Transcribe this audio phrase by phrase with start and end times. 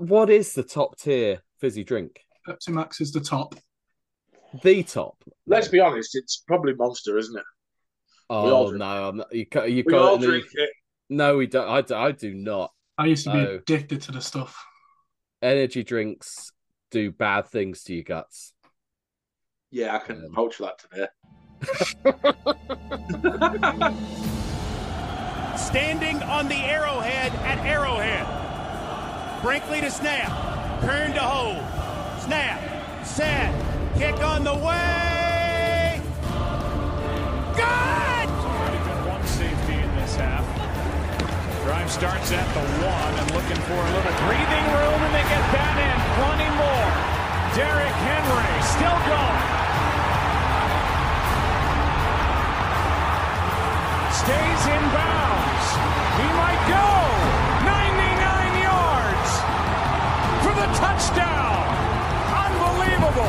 [0.00, 2.24] what is the top tier fizzy drink?
[2.46, 3.54] Pepsi Max is the top.
[4.62, 5.22] The top.
[5.46, 7.44] Let's be honest, it's probably Monster, isn't it?
[8.30, 8.78] all Oh drink.
[8.80, 10.70] no, I'm not, you ca- you We got all drink it.
[11.10, 11.66] No, we don't.
[11.68, 12.72] I, do- I do not.
[12.98, 13.54] I used to be Oh.
[13.56, 14.62] addicted to the stuff.
[15.42, 16.50] Energy drinks
[16.90, 18.52] do bad things to your guts.
[19.70, 21.08] Yeah, I can Um, vouch for that today.
[25.56, 28.26] standing on the arrowhead at Arrowhead.
[29.42, 30.30] Brinkley to snap.
[30.82, 31.62] Kern to hold.
[32.22, 32.58] Snap.
[33.06, 33.54] Set.
[33.96, 36.02] Kick on the way.
[37.54, 38.26] Good!
[38.34, 40.42] Already been one safety in this half.
[41.62, 45.44] Drive starts at the one and looking for a little breathing room, and they get
[45.54, 45.98] that in.
[46.18, 46.90] Plenty more.
[47.54, 49.42] Derrick Henry still going.
[54.18, 55.66] Stays in bounds.
[56.18, 56.97] He might go.
[60.58, 61.68] The touchdown.
[62.34, 63.22] Unbelievable.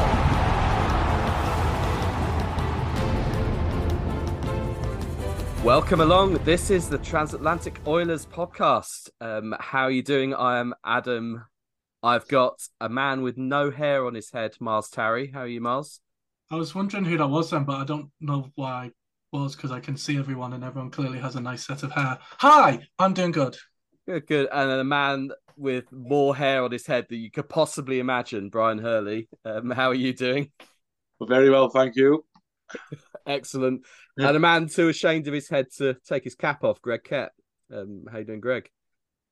[5.63, 6.43] Welcome along.
[6.43, 9.11] This is the Transatlantic Oilers podcast.
[9.21, 10.33] Um, how are you doing?
[10.33, 11.45] I am Adam.
[12.01, 15.27] I've got a man with no hair on his head, Myles Tarry.
[15.31, 15.99] How are you, Myles?
[16.49, 18.93] I was wondering who that was then, but I don't know why it
[19.31, 22.17] was because I can see everyone and everyone clearly has a nice set of hair.
[22.39, 23.55] Hi, I'm doing good.
[24.07, 24.49] Good, good.
[24.51, 25.29] And then a man
[25.59, 29.27] with more hair on his head than you could possibly imagine, Brian Hurley.
[29.45, 30.51] Um, how are you doing?
[31.21, 32.23] Very well, thank you.
[33.27, 33.85] Excellent.
[34.17, 34.29] Yeah.
[34.29, 37.31] And a man too ashamed of his head to take his cap off, Greg Kett.
[37.73, 38.69] Um, how you doing, Greg?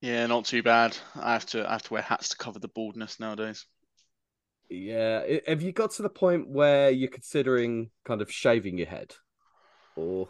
[0.01, 0.95] Yeah, not too bad.
[1.15, 3.65] I have to I have to wear hats to cover the baldness nowadays.
[4.69, 5.23] Yeah.
[5.47, 9.15] Have you got to the point where you're considering kind of shaving your head?
[9.95, 10.29] Or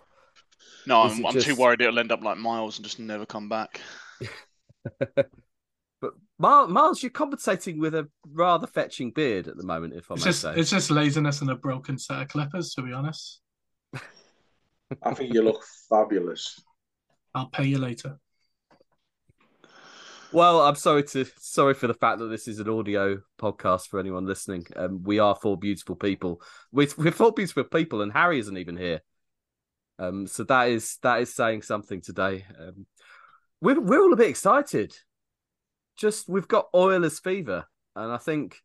[0.86, 3.82] No, I'm, I'm too worried it'll end up like Myles and just never come back.
[6.02, 10.16] but Myles, Myles, you're compensating with a rather fetching beard at the moment, if I
[10.16, 10.54] It's may just say.
[10.56, 13.42] it's just laziness and a broken set of clippers, to be honest.
[15.04, 16.62] I think you look fabulous.
[17.36, 18.20] I'll pay you later.
[20.32, 24.00] Well, I'm sorry to sorry for the fact that this is an audio podcast for
[24.00, 24.66] anyone listening.
[24.76, 26.42] Um, we are four beautiful people.
[26.72, 29.02] We, we're four beautiful people, and Harry isn't even here.
[30.00, 32.46] Um, so that is that is saying something today.
[32.60, 32.86] Um,
[33.62, 34.96] we're we're all a bit excited.
[35.98, 37.66] Just we've got Oilers fever,
[37.96, 38.62] and I think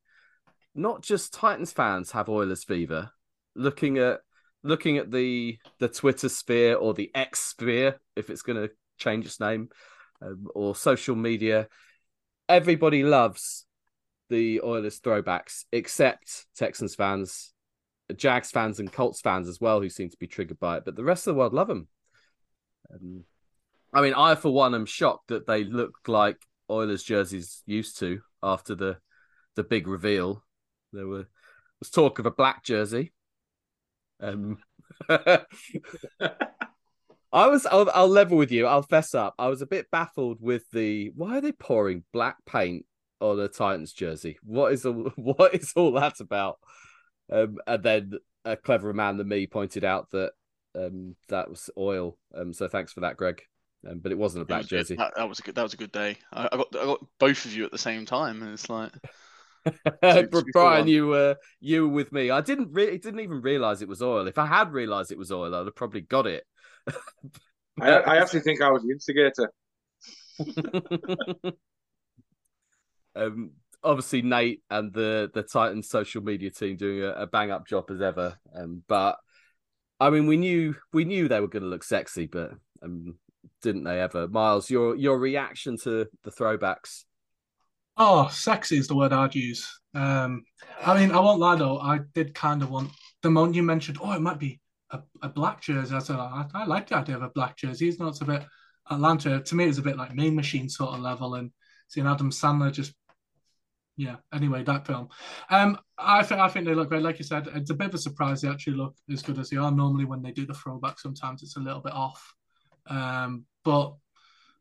[0.74, 3.10] not just Titans fans have Oilers fever.
[3.54, 4.20] Looking at
[4.62, 9.26] looking at the the Twitter sphere or the X sphere, if it's going to change
[9.26, 9.68] its name,
[10.20, 11.68] um, or social media,
[12.48, 13.66] everybody loves
[14.30, 17.52] the Oilers throwbacks, except Texans fans,
[18.16, 20.84] Jags fans, and Colts fans as well, who seem to be triggered by it.
[20.84, 21.88] But the rest of the world love them.
[22.92, 23.24] Um,
[23.92, 26.38] I mean, I for one am shocked that they look like
[26.70, 28.98] Oilers jerseys used to after the
[29.54, 30.44] the big reveal.
[30.92, 31.26] There were
[31.78, 33.12] was talk of a black jersey.
[34.20, 34.58] Um,
[35.08, 35.46] I
[37.32, 37.66] was.
[37.66, 38.66] I'll, I'll level with you.
[38.66, 39.34] I'll fess up.
[39.38, 42.86] I was a bit baffled with the why are they pouring black paint
[43.20, 44.38] on a Titans jersey?
[44.42, 46.58] What is all, what is all that about?
[47.30, 48.12] Um, and then
[48.44, 50.32] a cleverer man than me pointed out that
[50.74, 52.18] um, that was oil.
[52.34, 53.42] Um, so thanks for that, Greg.
[53.88, 54.96] Um, but it wasn't a black was- jersey.
[54.96, 56.16] That, that was a good that was a good day.
[56.32, 58.92] I, I got I got both of you at the same time, and it's like
[59.64, 59.72] Bri-
[60.02, 62.30] to be Brian, you were you were with me.
[62.30, 64.26] I didn't really didn't even realize it was oil.
[64.26, 66.44] If I had realized it was oil, I'd have probably got it.
[67.80, 69.52] I, I actually think I was the instigator.
[73.16, 77.66] um, obviously Nate and the the Titans social media team doing a, a bang up
[77.66, 78.38] job as ever.
[78.54, 79.16] Um, but
[80.00, 83.16] I mean, we knew we knew they were going to look sexy, but um,
[83.62, 84.28] didn't they ever?
[84.28, 87.04] Myles, your your reaction to the throwbacks?
[87.96, 89.68] Oh, sexy is the word I'd use.
[89.94, 90.44] Um,
[90.82, 92.90] I mean, I won't lie though, I did kind of want
[93.22, 94.60] the moment you mentioned, oh, it might be
[94.90, 95.94] a, a black jersey.
[95.94, 97.88] I said, I, I like the idea of a black jersey.
[97.88, 98.44] It's not a bit
[98.90, 99.40] Atlanta.
[99.40, 101.50] To me, it's a bit like Mean Machine sort of level, and
[101.88, 102.92] seeing Adam Sandler just,
[103.96, 104.16] yeah.
[104.32, 105.08] Anyway, that film.
[105.50, 107.02] Um, I think I think they look great.
[107.02, 109.50] Like you said, it's a bit of a surprise they actually look as good as
[109.50, 109.70] they are.
[109.70, 112.34] Normally, when they do the throwback, sometimes it's a little bit off.
[112.86, 113.94] Um, but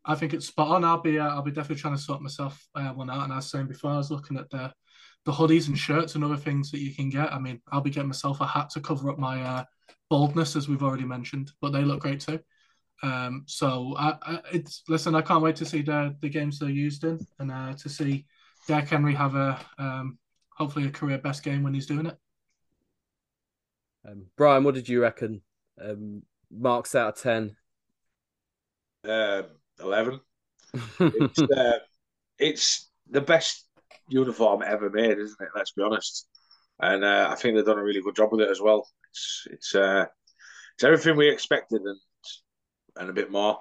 [0.06, 0.84] I think it's spot on.
[0.84, 3.24] I'll be uh, I'll be definitely trying to sort myself uh, one out.
[3.24, 4.74] And I was saying before, I was looking at the
[5.26, 7.32] the hoodies and shirts and other things that you can get.
[7.32, 9.64] I mean, I'll be getting myself a hat to cover up my uh,
[10.10, 12.40] baldness, as we've already mentioned, but they look great too.
[13.04, 16.70] Um, so I, I, it's listen, I can't wait to see the the games they're
[16.70, 18.26] used in and uh, to see
[18.68, 20.18] Derrick Henry have a um,
[20.50, 22.18] hopefully a career best game when he's doing it.
[24.08, 25.42] Um, Brian, what did you reckon?
[25.80, 27.56] Um, marks out of ten.
[29.08, 29.44] Uh,
[29.80, 30.20] Eleven.
[31.00, 31.80] It's uh,
[32.40, 33.68] it's the best
[34.08, 35.50] uniform ever made, isn't it?
[35.56, 36.28] Let's be honest.
[36.80, 38.88] And uh, I think they've done a really good job with it as well.
[39.10, 40.06] It's it's uh,
[40.76, 42.00] it's everything we expected and
[42.96, 43.60] and a bit more.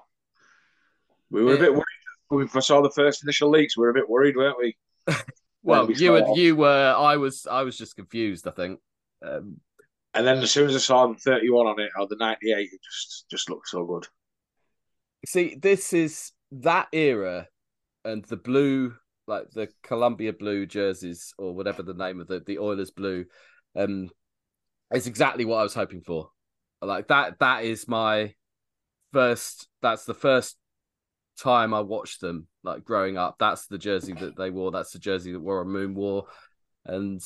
[1.30, 1.84] We were a bit worried
[2.28, 3.76] when we saw the first initial leaks.
[3.76, 4.76] We were a bit worried, weren't we?
[5.62, 6.94] Well, we you were you were.
[6.96, 8.46] I was I was just confused.
[8.48, 8.80] I think.
[9.22, 9.60] Um,
[10.14, 12.80] And then as soon as I saw the 31 on it or the 98, it
[12.82, 14.06] just just looked so good.
[15.26, 17.48] See, this is that era,
[18.04, 18.94] and the blue,
[19.26, 23.26] like the Columbia blue jerseys or whatever the name of the the Oilers blue,
[23.76, 24.10] um,
[24.92, 26.30] is exactly what I was hoping for.
[26.82, 27.38] Like that.
[27.40, 28.34] That is my
[29.12, 29.68] first.
[29.82, 30.56] That's the first
[31.38, 32.46] time I watched them.
[32.62, 34.70] Like growing up, that's the jersey that they wore.
[34.70, 36.26] That's the jersey that Warren Moon wore,
[36.84, 37.20] and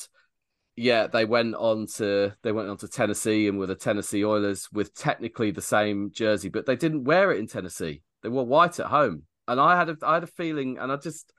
[0.75, 4.67] yeah, they went on to they went on to Tennessee and were the Tennessee Oilers
[4.73, 8.01] with technically the same jersey, but they didn't wear it in Tennessee.
[8.21, 10.97] They wore white at home, and I had a I had a feeling, and I
[10.97, 11.31] just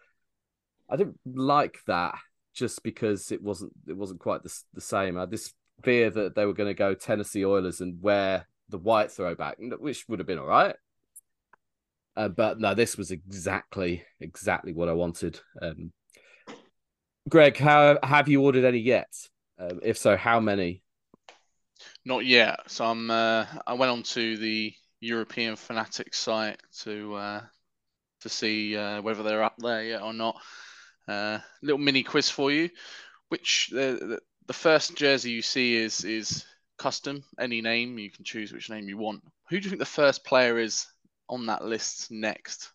[0.88, 2.16] I didn't like that
[2.54, 5.16] just because it wasn't it wasn't quite the the same.
[5.16, 8.78] I had this fear that they were going to go Tennessee Oilers and wear the
[8.78, 10.74] white throwback, which would have been all right.
[12.16, 15.38] Uh, but no, this was exactly exactly what I wanted.
[15.60, 15.92] Um,
[17.28, 19.12] Greg, how have you ordered any yet?
[19.58, 20.82] Um, if so, how many?
[22.04, 22.60] Not yet.
[22.68, 23.10] So I'm.
[23.10, 27.40] Uh, I went on to the European Fanatics site to uh,
[28.20, 30.40] to see uh, whether they're up there yet or not.
[31.08, 32.70] Uh, little mini quiz for you.
[33.28, 36.44] Which the, the the first jersey you see is is
[36.78, 37.24] custom.
[37.40, 39.22] Any name you can choose which name you want.
[39.50, 40.86] Who do you think the first player is
[41.28, 42.70] on that list next?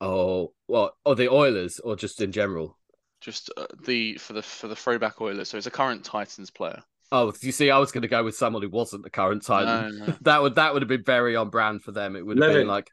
[0.00, 2.76] Oh, well, oh, the Oilers, or just in general?
[3.20, 5.48] Just uh, the for the for the throwback Oilers.
[5.48, 6.82] So it's a current Titans player.
[7.12, 9.98] Oh, you see, I was going to go with someone who wasn't the current Titan.
[9.98, 10.14] No, no.
[10.22, 12.16] That would that would have been very on brand for them.
[12.16, 12.90] It would have been like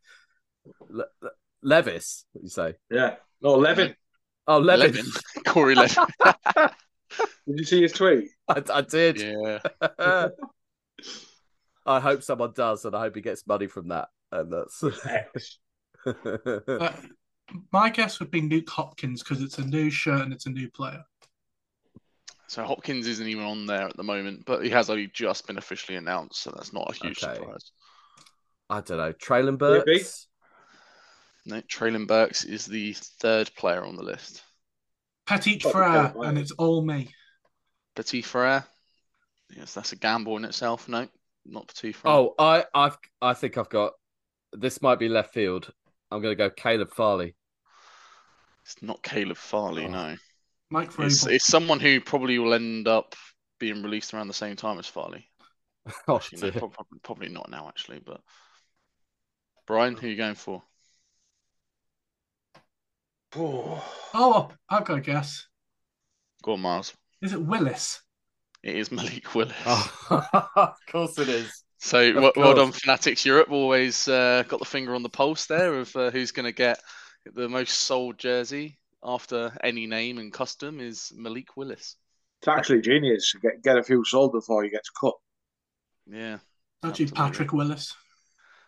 [0.89, 1.31] Le- Le-
[1.61, 2.25] Levis.
[2.33, 2.75] What you say?
[2.89, 3.15] Yeah.
[3.41, 3.95] No, Levin.
[4.47, 4.95] Oh, Levin.
[4.95, 5.05] Levin.
[5.47, 6.05] Corey Levin.
[7.47, 8.29] Did you see his tweet?
[8.47, 9.19] I, I did.
[9.19, 9.59] yeah.
[11.85, 14.07] I hope someone does, and I hope he gets money from that.
[14.31, 14.83] And that's.
[16.05, 16.91] Uh,
[17.71, 20.69] my guess would be Nuke Hopkins because it's a new shirt and it's a new
[20.69, 21.03] player.
[22.47, 25.57] So Hopkins isn't even on there at the moment, but he has only just been
[25.57, 27.35] officially announced, so that's not a huge Okay.
[27.35, 27.71] surprise.
[28.69, 29.13] I don't know.
[29.13, 29.97] Treylon Will it be?
[29.97, 30.27] Burks.
[31.45, 34.43] No, Treylon Burks is the third player on the list.
[35.25, 37.09] Petit Fucking Frere, and it's all me.
[37.95, 38.65] Petit Frere.
[39.49, 40.87] Yes, that's a gamble in itself.
[40.87, 41.07] No,
[41.45, 42.13] not Petit Frere.
[42.13, 43.93] Oh, I, I've, I think I've got.
[44.51, 45.71] This might be left field.
[46.11, 47.35] I'm going to go Caleb Farley.
[48.65, 49.85] It's not Caleb Farley.
[49.85, 49.89] Oh.
[49.89, 50.15] No,
[50.69, 51.31] Mike it's, Vrabel.
[51.31, 53.15] it's someone who probably will end up
[53.59, 55.27] being released around the same time as Farley.
[56.07, 56.59] Oh, Actually, no, dear.
[56.59, 57.67] prob- prob- probably not now.
[57.67, 58.21] Actually, but
[59.65, 60.63] Brian, who are you going for?
[63.35, 65.47] Oh, I've got a guess.
[66.43, 66.93] Go on, Myles.
[67.21, 68.01] Is it Willis?
[68.63, 69.55] It is Malik Willis.
[69.65, 69.91] Oh,
[70.55, 71.63] of course it is.
[71.79, 72.71] So Of well, well done.
[72.71, 73.51] Fanatics Europe.
[73.51, 76.79] Always uh, got the finger on the pulse there of uh, who's going to get
[77.33, 81.95] the most sold jersey after any name and custom is Malik Willis.
[82.39, 83.33] It's actually genius.
[83.41, 85.13] Get get a few sold before he gets cut.
[86.05, 86.39] Yeah,
[86.83, 87.95] Actually, Patrick Willis.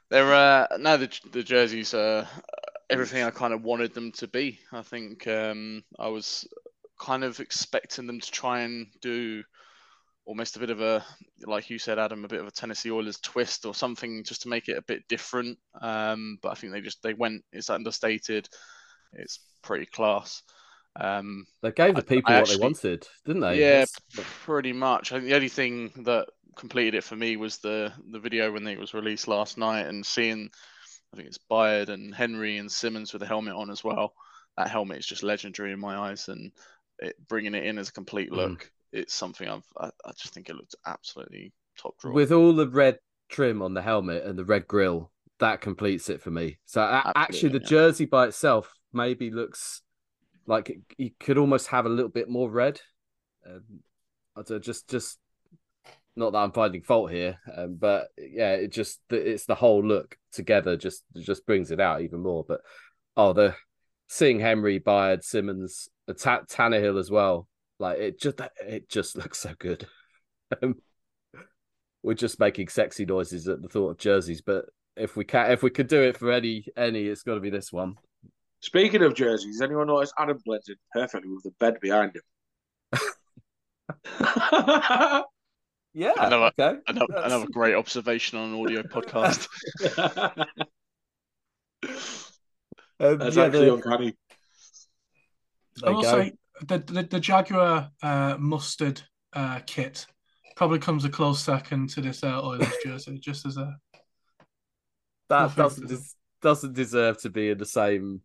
[0.10, 2.28] they're uh, no the the jerseys are
[2.90, 4.60] everything I kind of wanted them to be.
[4.72, 6.48] I think um, I was
[7.00, 9.44] kind of expecting them to try and do
[10.25, 11.05] almost a bit of a
[11.46, 14.50] like you said adam a bit of a tennessee oilers twist or something just to
[14.50, 18.50] make it a bit different um, but i think they just they went it's understated
[19.13, 20.41] it's pretty class
[20.98, 23.60] um, They gave the people I what they wanted, didn't they?
[23.60, 25.12] yeah, That's- pretty much.
[25.12, 28.65] I think the only thing that completed it for me was the the video when
[28.65, 30.50] it was released last night and seeing,
[31.12, 34.13] I think it's Byard and Henry and Simmons with the helmet on as well.
[34.58, 36.53] That helmet is just legendary in my eyes, and
[37.00, 38.38] it, bringing it in as a complete Mm.
[38.96, 39.66] It's something I've.
[39.78, 42.14] I, I just think it looks absolutely top draw.
[42.14, 43.00] With all the red
[43.30, 46.58] trim on the helmet and the red grill, that completes it for me.
[46.66, 47.68] So a- actually, the yeah.
[47.68, 49.82] jersey by itself maybe looks
[50.48, 52.80] like it, you could almost have a little bit more red.
[53.46, 53.82] Um,
[54.36, 55.20] I don't just just
[56.16, 60.18] not that I'm finding fault here, um, but yeah, it just it's the whole look
[60.32, 62.46] together just just brings it out even more.
[62.48, 62.62] But
[63.18, 63.56] oh, the
[64.08, 67.48] seeing Henry, Byard, Simmons, Ta- Tannehill as well,
[67.79, 69.88] like it just it just looks so good.
[70.62, 70.75] Um,
[72.03, 74.65] we're just making sexy noises at the thought of jerseys, but
[74.96, 77.50] if we can, if we could do it for any any, it's got to be
[77.50, 77.96] this one.
[78.62, 82.22] Speaking of jerseys, anyone notice Adam blends in perfectly with the bed behind him?
[85.98, 86.12] Yeah.
[86.17, 86.77] Another- okay.
[86.89, 89.48] another, another great observation on an audio podcast.
[93.00, 94.17] Um, That's yeah, actually the- uncanny.
[95.86, 96.32] I
[96.62, 96.86] there you will go.
[96.86, 99.02] say the the, the Jaguar uh, mustard
[99.34, 100.06] uh, kit
[100.56, 103.76] probably comes a close second to this uh, Oilers jersey, just as a
[105.30, 108.22] that doesn't des- doesn't deserve to be in the same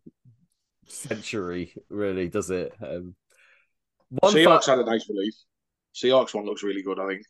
[0.87, 2.73] century, really, does it?
[2.81, 3.15] Um,
[4.09, 5.33] one Seahawks fa- had a nice relief.
[5.95, 7.23] Seahawks one looks really good, I think.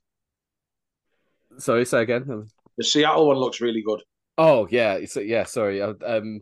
[1.57, 2.25] Sorry, say again.
[2.29, 4.01] Um, The Seattle one looks really good.
[4.37, 5.43] Oh yeah, it's, yeah.
[5.45, 5.81] Sorry.
[5.81, 6.41] uh, Um,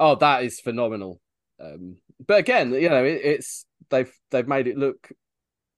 [0.00, 1.20] oh, that is phenomenal.
[1.60, 1.96] Um,
[2.26, 5.12] but again, you know, it, it's they've they've made it look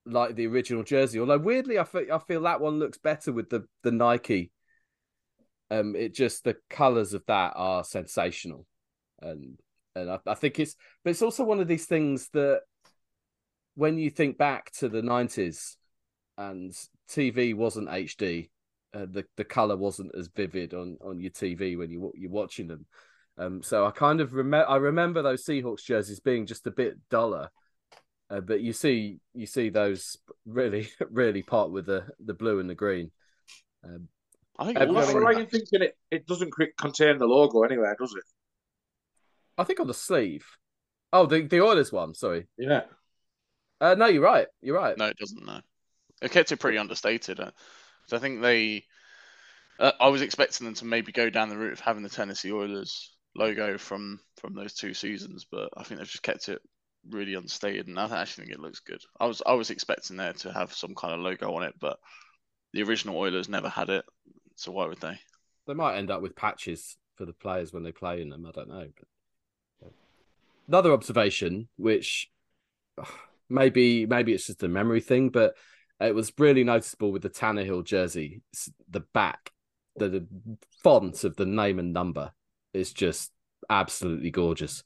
[0.07, 1.21] like the original jersey.
[1.21, 4.51] Although weirdly, I feel I feel that one looks better with the the Nike.
[5.71, 8.67] Um, it just the colors of that are sensational,
[9.21, 9.59] and
[9.95, 12.63] and I, I think it's but it's also one of these things that
[13.75, 15.77] when you think back to the nineties
[16.39, 16.73] and
[17.11, 18.51] TV wasn't HD,
[18.95, 22.69] uh, the the color wasn't as vivid on on your TV when you you're watching
[22.69, 22.87] them.
[23.37, 26.97] Um, so I kind of remember I remember those Seahawks jerseys being just a bit
[27.11, 27.51] duller,
[28.35, 32.69] uh, but you see you see those really really part with the the blue and
[32.69, 33.11] the green.
[33.85, 34.09] Um,
[34.59, 37.19] I think I'm all I'm of not them right in thinking it, it doesn't contain
[37.19, 38.25] the logo anywhere, does it?
[39.57, 40.45] I think on the sleeve.
[41.13, 42.15] Oh, the the Oilers one.
[42.15, 42.47] Sorry.
[42.59, 42.83] Yeah.
[43.81, 44.49] Uh, no, you're right.
[44.63, 44.97] You're right.
[44.97, 45.45] No, it doesn't.
[45.45, 45.61] No,
[46.23, 47.39] it kept it pretty understated.
[47.39, 47.51] Uh,
[48.07, 48.85] so I think they.
[49.79, 52.53] Uh, I was expecting them to maybe go down the route of having the Tennessee
[52.53, 56.61] Oilers logo from from those two seasons, but I think they've just kept it
[57.11, 59.01] really unstated, and I actually think it looks good.
[59.19, 61.99] I was I was expecting there to have some kind of logo on it, but
[62.73, 64.05] the original Oilers never had it,
[64.57, 65.19] so why would they?
[65.67, 68.47] They might end up with patches for the players when they play in them.
[68.47, 68.89] I don't know.
[69.81, 69.93] But...
[70.69, 72.31] Another observation, which
[73.49, 75.55] maybe maybe it's just a memory thing, but
[76.01, 78.43] it was really noticeable with the Tannehill jersey.
[78.91, 79.53] The back,
[79.97, 80.27] the, the
[80.83, 82.33] font of the name and number
[82.73, 83.31] is just
[83.71, 84.83] absolutely gorgeous,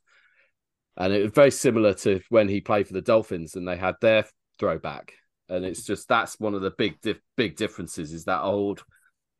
[0.98, 3.94] and it was very similar to when he played for the Dolphins and they had
[4.00, 4.26] their
[4.58, 5.14] throwback.
[5.48, 8.84] And it's just that's one of the big dif- big differences is that old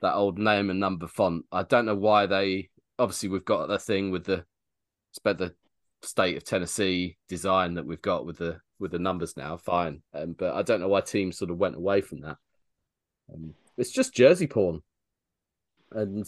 [0.01, 1.45] that old name and number font.
[1.51, 4.45] I don't know why they obviously we've got the thing with the
[5.13, 5.55] spent the
[6.03, 10.03] state of Tennessee design that we've got with the with the numbers now, fine.
[10.15, 12.37] Um, but I don't know why teams sort of went away from that.
[13.35, 14.81] Um, it's just jersey porn,
[15.91, 16.25] and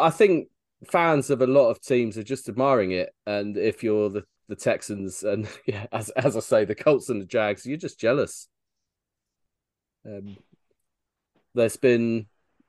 [0.00, 0.48] I think
[0.88, 3.10] fans of a lot of teams are just admiring it.
[3.26, 7.20] And if you're the the Texans and yeah, as as I say, the Colts and
[7.20, 8.48] the Jags, you're just jealous.
[10.06, 10.36] Um,
[11.54, 12.26] there's been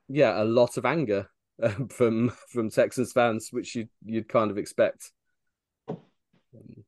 [0.08, 1.30] yeah a lot of anger
[1.62, 5.12] um, from from Texans fans, which you you'd kind of expect.
[5.90, 6.84] Um,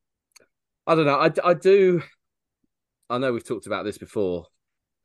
[0.87, 1.19] I don't know.
[1.19, 2.01] I, I do.
[3.09, 4.45] I know we've talked about this before,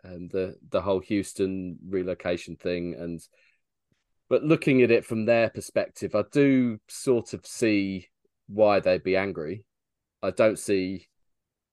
[0.04, 3.20] and the the whole Houston relocation thing, and
[4.30, 8.08] but looking at it from their perspective, I do sort of see
[8.46, 9.64] why they'd be angry.
[10.22, 11.08] I don't see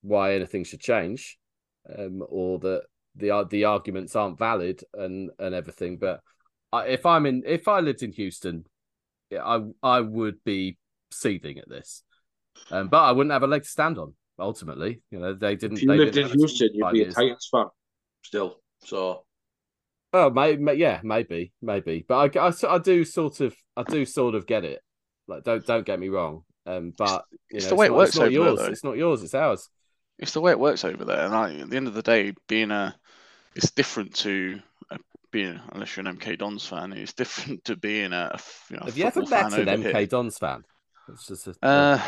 [0.02, 1.38] why anything should change,
[1.98, 2.82] um, or that
[3.16, 5.98] the the arguments aren't valid and and everything.
[5.98, 6.22] But
[6.74, 8.66] I, if I'm in, if I lived in Houston,
[9.32, 10.78] I I would be
[11.12, 12.02] seething at this.
[12.72, 14.16] Um, but I wouldn't have a leg to stand on.
[14.40, 15.78] Ultimately, you know, they didn't.
[15.78, 17.12] If you they lived in have a team Houston, you'd be a.
[17.12, 17.66] Titans fan
[18.24, 18.62] still.
[18.84, 19.26] So
[20.14, 24.06] Oh, may, may, yeah, maybe, maybe, but I, I, I do sort of, I do
[24.06, 24.82] sort of get it.
[25.28, 26.44] Like, don't, don't get me wrong.
[26.66, 28.54] Um, but you It's know, the way it not, works It's not over there, yours.
[28.54, 28.72] though.
[28.72, 29.24] It's not yours.
[29.24, 29.70] It's ours.
[30.20, 32.34] It's the way it works over there, and I, at the end of the day,
[32.48, 32.96] being a,
[33.56, 34.62] it's different to
[34.92, 35.00] a,
[35.32, 36.94] being unless you're an MK Dons fan.
[36.94, 40.08] It's different to being a, you know, Have you ever met an MK here.
[40.08, 40.64] Dons fan?
[41.08, 42.00] It's just a, Uh,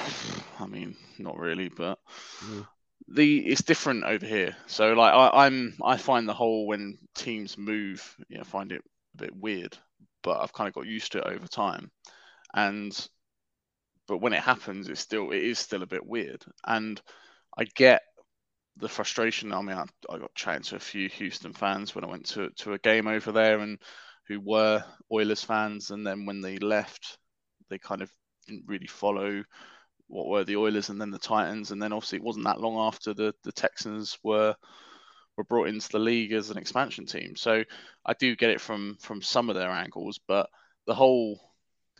[0.59, 1.99] I mean, not really, but
[2.43, 2.67] Mm.
[3.11, 4.55] The it's different over here.
[4.67, 8.81] So like I, I'm I find the whole when teams move, you know, find it
[9.15, 9.77] a bit weird,
[10.23, 11.91] but I've kind of got used to it over time.
[12.53, 13.09] And
[14.07, 16.43] but when it happens, it's still it is still a bit weird.
[16.65, 17.01] And
[17.57, 18.01] I get
[18.77, 19.53] the frustration.
[19.53, 22.49] I mean, I, I got chatting to a few Houston fans when I went to
[22.57, 23.79] to a game over there, and
[24.27, 27.17] who were Oilers fans, and then when they left,
[27.69, 28.11] they kind of
[28.47, 29.43] didn't really follow
[30.09, 32.77] what were the Oilers and then the Titans, and then obviously it wasn't that long
[32.77, 34.55] after the the Texans were
[35.37, 37.35] were brought into the league as an expansion team.
[37.35, 37.63] So
[38.05, 40.49] I do get it from from some of their angles, but
[40.85, 41.39] the whole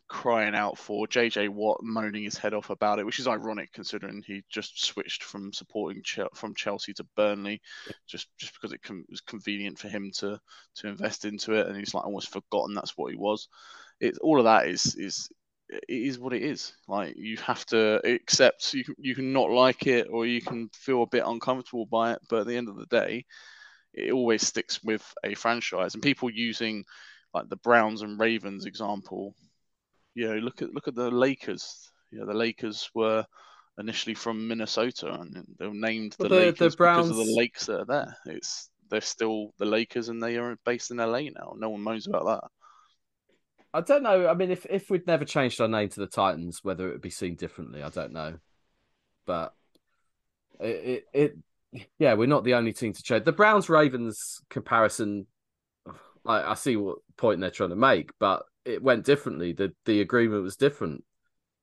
[0.10, 4.24] crying out for JJ Watt moaning his head off about it, which is ironic considering
[4.25, 7.62] he just switched from supporting Chel- from Chelsea to Burnley,
[8.08, 10.39] just just because it com- was convenient for him to
[10.75, 13.48] to invest into it, and he's like almost forgotten that's what he was.
[14.00, 15.30] It all of that is is
[15.69, 16.73] it is what it is.
[16.88, 20.69] Like you have to accept you can, you can not like it or you can
[20.73, 23.25] feel a bit uncomfortable by it, but at the end of the day,
[23.93, 25.93] it always sticks with a franchise.
[25.93, 26.85] And people using
[27.33, 29.35] like the Browns and Ravens example,
[30.15, 31.91] you know, look at look at the Lakers.
[32.11, 33.25] You know, the Lakers were
[33.77, 37.35] initially from Minnesota, and they were named the, Well, the- the Lakers because of the
[37.38, 38.17] lakes that are there.
[38.25, 41.53] It's they're still the Lakers, and they are based in LA now.
[41.55, 42.51] No one moans about that.
[43.73, 44.27] I don't know.
[44.27, 47.01] I mean, if if we'd never changed our name to the Titans, whether it would
[47.01, 48.39] be seen differently, I don't know.
[49.25, 49.53] But
[50.59, 51.38] it, it,
[51.73, 53.25] it yeah, we're not the only team to change.
[53.25, 55.27] The Browns Ravens comparison,
[56.25, 59.53] I, I see what point they're trying to make, but it went differently.
[59.53, 61.03] The the agreement was different,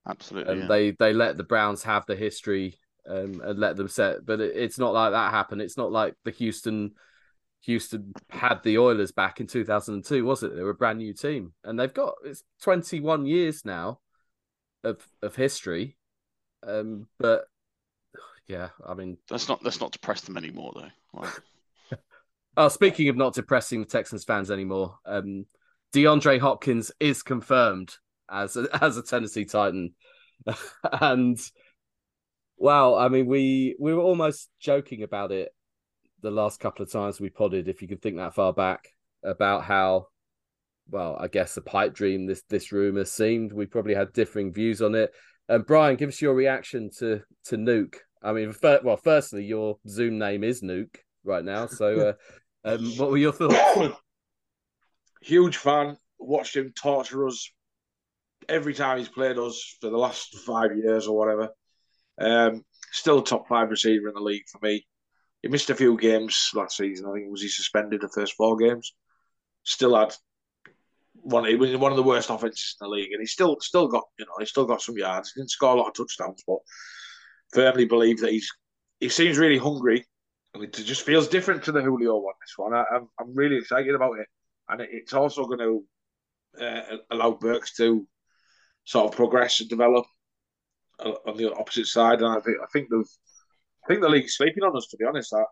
[0.09, 0.53] Absolutely.
[0.53, 0.69] and yeah.
[0.69, 4.25] they they let the Browns have the history um, and let them set.
[4.25, 5.61] But it, it's not like that happened.
[5.61, 6.93] It's not like the Houston.
[7.63, 10.55] Houston had the Oilers back in 2002, was it?
[10.55, 14.01] They were a brand new team, and they've got it's 21 years now
[14.85, 15.97] of of history.
[16.67, 17.47] Um, but
[18.47, 21.21] yeah, I mean, Let's not let's not depress them anymore though.
[21.21, 21.43] Like,
[22.57, 25.47] oh, speaking of not depressing the Texans fans anymore, um,
[25.93, 27.97] DeAndre Hopkins is confirmed
[28.31, 29.95] as a, as a Tennessee Titan,
[31.01, 31.39] and
[32.57, 35.53] wow, I mean, we we were almost joking about it
[36.27, 38.89] the last couple of times we podded, if you could think that far back,
[39.23, 40.09] about how,
[40.91, 43.53] well, I guess a pipe dream this this rumor seemed.
[43.53, 45.13] We probably had differing views on it.
[45.49, 47.95] And Brian, give us your reaction to to Nuke.
[48.23, 51.67] I mean, fir- well, firstly, your Zoom name is Nuke right now.
[51.67, 52.17] So,
[52.65, 53.97] uh, um, what were your thoughts?
[55.23, 55.97] Huge fan.
[56.19, 57.53] Watched him torture us
[58.49, 61.51] every time he's played us for the last five years or whatever.
[62.19, 64.87] Um, still top five receiver in the league for me.
[65.47, 67.07] He missed a few games last season.
[67.09, 68.93] I think was he suspended the first four games.
[69.63, 70.13] Still had
[71.15, 71.45] one.
[71.45, 74.03] He was one of the worst offenses in the league, and he still still got
[74.19, 75.31] you know he still got some yards.
[75.31, 76.59] He didn't score a lot of touchdowns, but
[77.53, 78.51] firmly believe that he's
[78.99, 80.05] he seems really hungry.
[80.57, 82.35] It just feels different to the Julio one.
[82.41, 84.27] This one, I, I'm I'm really excited about it,
[84.69, 85.85] and it, it's also going to
[86.61, 88.05] uh, allow Burks to
[88.83, 90.07] sort of progress and develop
[90.99, 92.21] uh, on the opposite side.
[92.21, 93.05] And I think I think the
[93.87, 94.89] I think the league's sleeping on us.
[94.89, 95.47] To be honest, that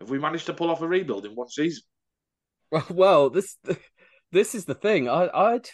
[0.00, 1.84] if we managed to pull off a rebuild in one season,
[2.90, 3.56] well, this
[4.32, 5.08] this is the thing.
[5.08, 5.68] I I'd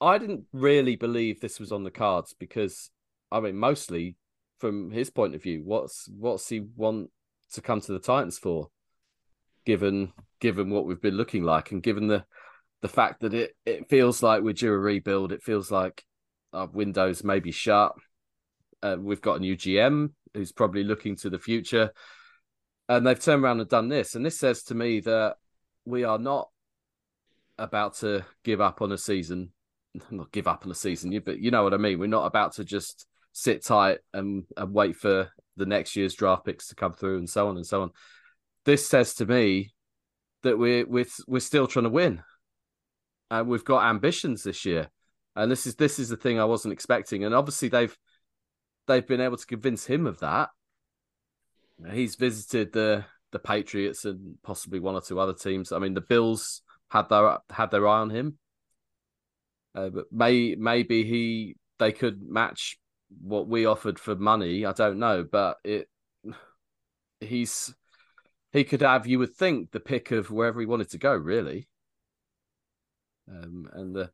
[0.00, 2.90] I didn't really believe this was on the cards because
[3.32, 4.16] I mean, mostly
[4.58, 7.10] from his point of view, what's what's he want
[7.52, 8.68] to come to the Titans for?
[9.66, 12.24] Given given what we've been looking like, and given the
[12.80, 16.04] the fact that it it feels like we're due a rebuild, it feels like
[16.52, 17.92] our windows may be shut.
[18.82, 21.92] Uh, we've got a new GM who's probably looking to the future,
[22.88, 24.14] and they've turned around and done this.
[24.14, 25.36] And this says to me that
[25.84, 26.48] we are not
[27.58, 29.52] about to give up on a season.
[30.12, 31.98] Not give up on a season, but you know what I mean.
[31.98, 36.44] We're not about to just sit tight and, and wait for the next year's draft
[36.44, 37.90] picks to come through and so on and so on.
[38.64, 39.72] This says to me
[40.44, 42.22] that we're we're we're still trying to win,
[43.30, 44.90] and we've got ambitions this year.
[45.34, 47.24] And this is this is the thing I wasn't expecting.
[47.24, 47.96] And obviously they've
[48.90, 50.50] they've been able to convince him of that.
[51.92, 55.70] He's visited the the Patriots and possibly one or two other teams.
[55.70, 58.38] I mean, the Bills had their had their eye on him,
[59.74, 62.78] uh, but may maybe he they could match
[63.22, 64.66] what we offered for money.
[64.66, 65.88] I don't know, but it
[67.20, 67.72] he's
[68.52, 71.68] he could have you would think the pick of wherever he wanted to go, really.
[73.30, 74.10] Um, and the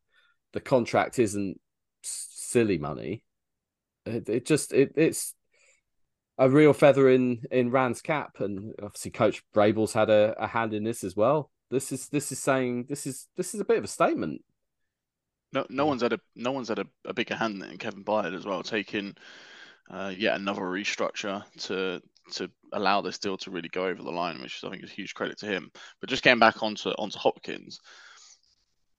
[0.53, 1.59] the contract isn't
[2.03, 3.23] silly money.
[4.07, 5.35] It, it just it it's
[6.39, 10.73] a real feather in in Ran's cap, and obviously Coach Vrabel's had a, a hand
[10.75, 11.51] in this as well.
[11.71, 14.43] This is this is saying this is this is a bit of a statement.
[15.53, 18.37] No, no one's had a no one's had a, a bigger hand than Kevin Byard
[18.37, 19.15] as well, taking
[19.91, 22.01] uh, yet another restructure to
[22.33, 24.95] to allow this deal to really go over the line, which I think is a
[24.95, 25.71] huge credit to him.
[26.01, 27.81] But just getting back onto onto Hopkins,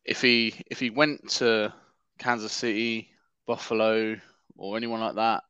[0.05, 1.73] if he if he went to
[2.17, 3.09] Kansas City,
[3.45, 4.15] Buffalo,
[4.55, 5.43] or anyone like that,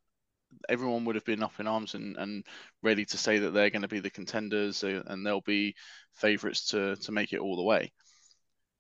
[0.70, 2.44] everyone would have been up in arms and, and
[2.82, 5.76] ready to say that they're going to be the contenders uh, and they'll be
[6.14, 7.92] favourites to to make it all the way.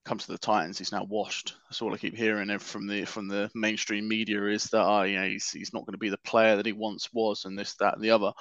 [0.05, 1.55] Comes to the Titans, he's now washed.
[1.69, 5.17] That's all I keep hearing from the from the mainstream media is that oh, you
[5.17, 7.75] know, he's he's not going to be the player that he once was, and this,
[7.75, 8.31] that, and the other.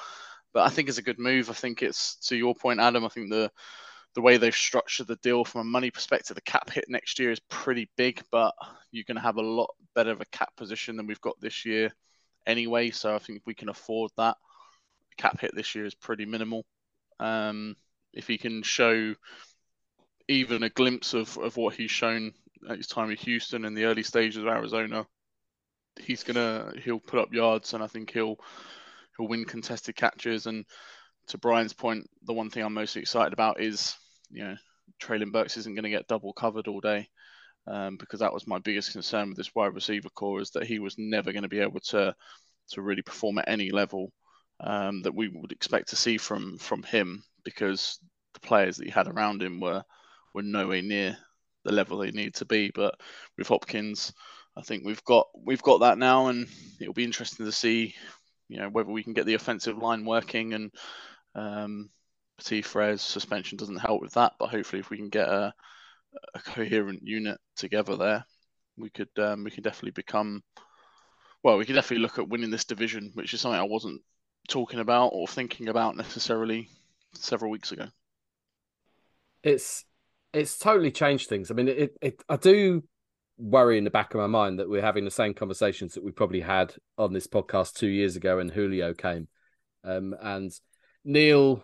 [0.55, 1.51] But I think it's a good move.
[1.51, 3.05] I think it's to your point, Adam.
[3.05, 3.51] I think the
[4.15, 7.31] the way they've structured the deal from a money perspective, the cap hit next year
[7.31, 8.55] is pretty big, but
[8.91, 11.65] you're going to have a lot better of a cap position than we've got this
[11.65, 11.91] year
[12.47, 12.91] anyway.
[12.91, 14.37] So I think we can afford that.
[15.11, 16.65] The cap hit this year is pretty minimal.
[17.19, 17.75] Um,
[18.13, 19.15] if he can show
[20.29, 22.33] even a glimpse of, of what he's shown
[22.69, 25.07] at his time in Houston in the early stages of Arizona,
[25.99, 28.37] he's gonna he'll put up yards and I think he'll
[29.17, 30.47] he'll win contested catches.
[30.47, 30.65] And
[31.29, 33.97] to Brian's point, the one thing I'm most excited about is
[34.31, 34.57] you know
[35.01, 37.09] Treylon Burks isn't going to get double covered all day.
[37.69, 40.79] Um, because that was my biggest concern with this wide receiver core is that he
[40.79, 42.15] was never going to be able to
[42.71, 44.13] to really perform at any level
[44.61, 47.99] um, that we would expect to see from from him because
[48.35, 49.83] the players that he had around him were
[50.33, 51.17] were nowhere near
[51.65, 52.71] the level they need to be.
[52.75, 52.95] But
[53.37, 54.13] with Hopkins,
[54.57, 56.47] I think we've got we've got that now, and
[56.81, 57.95] it'll be interesting to see,
[58.49, 60.71] you know, whether we can get the offensive line working and
[61.35, 61.91] um,
[62.39, 62.63] Petit
[62.97, 65.55] suspension doesn't help with that, but hopefully if we can get a,
[66.35, 68.25] a coherent unit together there,
[68.77, 70.43] we could um, we can definitely become
[71.43, 74.03] well, we could definitely look at winning this division, which is something I wasn't
[74.49, 76.69] talking about or thinking about necessarily
[77.15, 77.87] several weeks ago.
[79.43, 79.85] It's
[80.33, 81.51] it's totally changed things.
[81.51, 82.83] I mean, it, it I do
[83.39, 86.11] worry in the back of my mind that we're having the same conversations that we
[86.11, 89.29] probably had on this podcast two years ago when Julio came.
[89.85, 90.51] Um, and
[91.05, 91.63] Neil,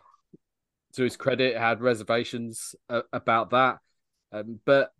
[0.95, 3.79] to his credit, had reservations uh, about that.
[4.33, 4.93] Um, but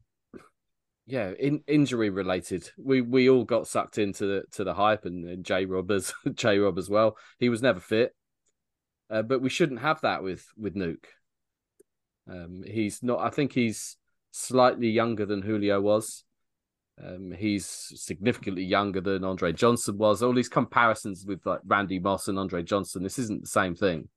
[1.07, 5.29] yeah, in, injury related, we we all got sucked into the to the hype, and,
[5.29, 7.17] and J Robbers, J Rob as well.
[7.39, 8.15] He was never fit,
[9.11, 11.07] uh, but we shouldn't have that with with Nuke.
[12.31, 13.21] Um, he's not.
[13.21, 13.97] I think he's
[14.31, 16.25] slightly younger than Julio was.
[17.03, 20.23] Um, he's significantly younger than Andre Johnson was.
[20.23, 24.09] All these comparisons with like Randy Moss and Andre Johnson, this isn't the same thing.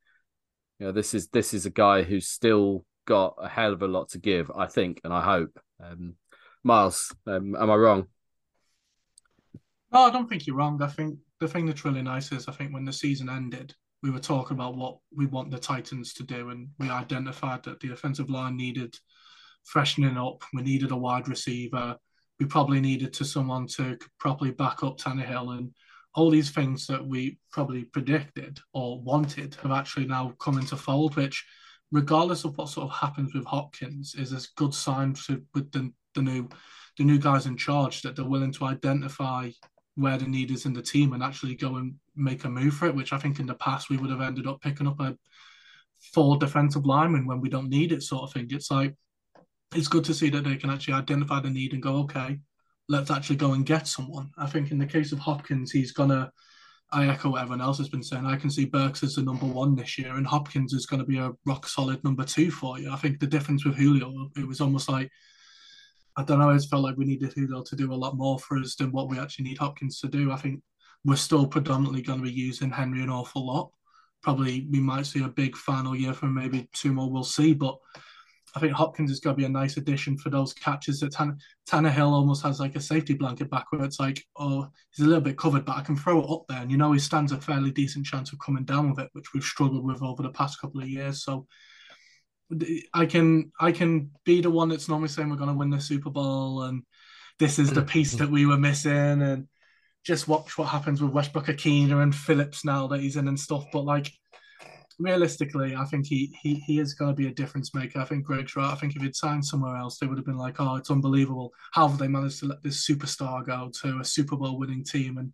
[0.80, 3.88] You know, this is this is a guy who's still got a hell of a
[3.88, 5.60] lot to give, I think, and I hope.
[5.84, 6.16] Um,
[6.64, 8.08] Myles, um, am I wrong?
[9.92, 10.82] No, I don't think you're wrong.
[10.82, 14.12] I think the thing that's really nice is I think when the season ended, we
[14.12, 17.92] were talking about what we want the Titans to do, and we identified that the
[17.92, 18.96] offensive line needed
[19.64, 20.44] freshening up.
[20.54, 21.98] We needed a wide receiver.
[22.40, 25.72] We probably needed to someone to properly back up Tannehill, and
[26.14, 31.16] all these things that we probably predicted or wanted have actually now come into fold.
[31.16, 31.46] Which,
[31.96, 35.92] regardless of what sort of happens with Hopkins, is a good sign to, with the,
[36.14, 36.50] the new
[36.98, 39.50] the new guys in charge that they're willing to identify
[39.96, 42.86] where the need is in the team and actually go and make a move for
[42.88, 45.18] it, which I think in the past we would have ended up picking up a
[46.14, 48.48] full defensive lineman when we don't need it, sort of thing.
[48.50, 48.96] It's like
[49.74, 52.40] it's good to see that they can actually identify the need and go, okay,
[52.88, 54.32] let's actually go and get someone.
[54.38, 56.32] I think in the case of Hopkins, he's gonna.
[56.96, 58.26] I echo what everyone else has been saying.
[58.26, 61.06] I can see Burks as the number one this year, and Hopkins is going to
[61.06, 62.90] be a rock solid number two for you.
[62.90, 65.12] I think the difference with Julio, it was almost like
[66.16, 66.50] I don't know.
[66.50, 68.94] I just felt like we needed Julio to do a lot more for us than
[68.94, 70.32] what we actually need Hopkins to do.
[70.32, 70.62] I think
[71.04, 73.72] we're still predominantly going to be using Henry an awful lot.
[74.24, 77.12] Probably we might see a big final year from maybe two more.
[77.12, 77.78] We'll see, but
[78.56, 81.38] I think Hopkins is going to be a nice addition for those catches that Tan-
[81.70, 85.22] Tannehill almost has like a safety blanket back where it's like, oh, he's a little
[85.22, 86.62] bit covered, but I can throw it up there.
[86.62, 89.34] And you know, he stands a fairly decent chance of coming down with it, which
[89.34, 91.24] we've struggled with over the past couple of years.
[91.24, 91.48] So
[92.94, 95.82] I can I can be the one that's normally saying we're going to win the
[95.82, 96.84] Super Bowl and
[97.40, 97.90] this is the mm-hmm.
[97.90, 99.48] piece that we were missing and
[100.06, 103.66] just watch what happens with Westbrook-Ikhine and Phillips now that he's in and stuff.
[103.74, 104.12] But like
[105.00, 108.00] realistically, I think he he he is going to be a difference maker.
[108.00, 108.72] I think Greg's right.
[108.72, 111.54] I think if he'd signed somewhere else, they would have been like, oh, it's unbelievable.
[111.72, 115.18] How have they managed to let this superstar go to a Super Bowl winning team?
[115.18, 115.34] And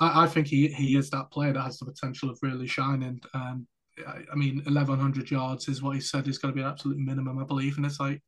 [0.00, 3.20] I, I think he he is that player that has the potential of really shining.
[3.34, 3.66] Um,
[3.98, 6.98] and I mean, 1,100 yards is what he said is going to be an absolute
[6.98, 7.76] minimum, I believe.
[7.76, 8.22] And it's like,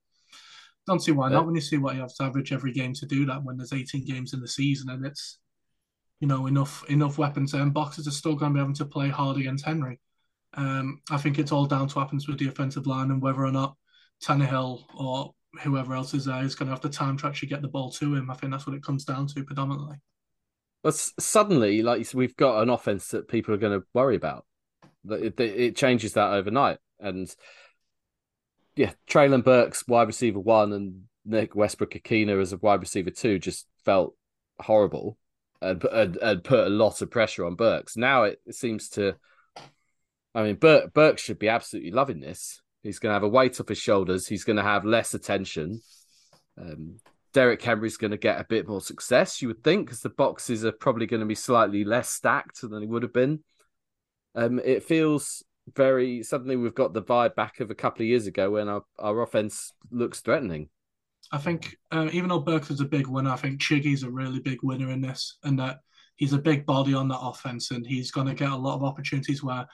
[0.86, 3.06] don't see why not when you see what he has to average every game to
[3.06, 5.38] do that when there's 18 games in the season and it's,
[6.20, 9.08] you know, enough enough weapons and boxes are still going to be having to play
[9.08, 9.98] hard against Henry.
[10.56, 13.52] Um, I think it's all down to happens with the offensive line and whether or
[13.52, 13.76] not
[14.22, 17.62] Tannehill or whoever else is there is going to have the time to actually get
[17.62, 18.30] the ball to him.
[18.30, 19.96] I think that's what it comes down to predominantly.
[20.82, 24.44] But suddenly, like we've got an offense that people are going to worry about.
[25.08, 26.78] It, it changes that overnight.
[27.00, 27.34] And
[28.76, 33.66] yeah, Treylon Burks, wide receiver one, and Nick Westbrook-Ikhine as a wide receiver two just
[33.84, 34.14] felt
[34.60, 35.16] horrible
[35.62, 37.96] and, and, and put a lot of pressure on Burks.
[37.96, 39.16] Now it seems to,
[40.34, 42.60] I mean, Burke, Burks should be absolutely loving this.
[42.82, 44.26] He's going to have a weight off his shoulders.
[44.26, 45.80] He's going to have less attention.
[46.60, 46.96] Um,
[47.32, 50.64] Derrick Henry's going to get a bit more success, you would think, because the boxes
[50.64, 53.40] are probably going to be slightly less stacked than they would have been.
[54.34, 55.42] Um, it feels
[55.74, 58.82] very suddenly we've got the vibe back of a couple of years ago when our,
[58.98, 60.68] our offense looks threatening.
[61.32, 64.40] I think uh, even though Burks is a big winner, I think Chiggy's a really
[64.40, 65.80] big winner in this, and that
[66.16, 68.84] he's a big body on that offense, and he's going to get a lot of
[68.84, 69.66] opportunities where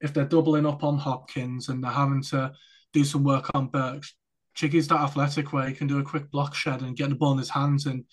[0.00, 2.52] if they're doubling up on Hopkins and they're having to
[2.92, 4.14] do some work on Burks,
[4.54, 7.32] Chiggy's that athletic where he can do a quick block shed and get the ball
[7.32, 8.04] in his hands and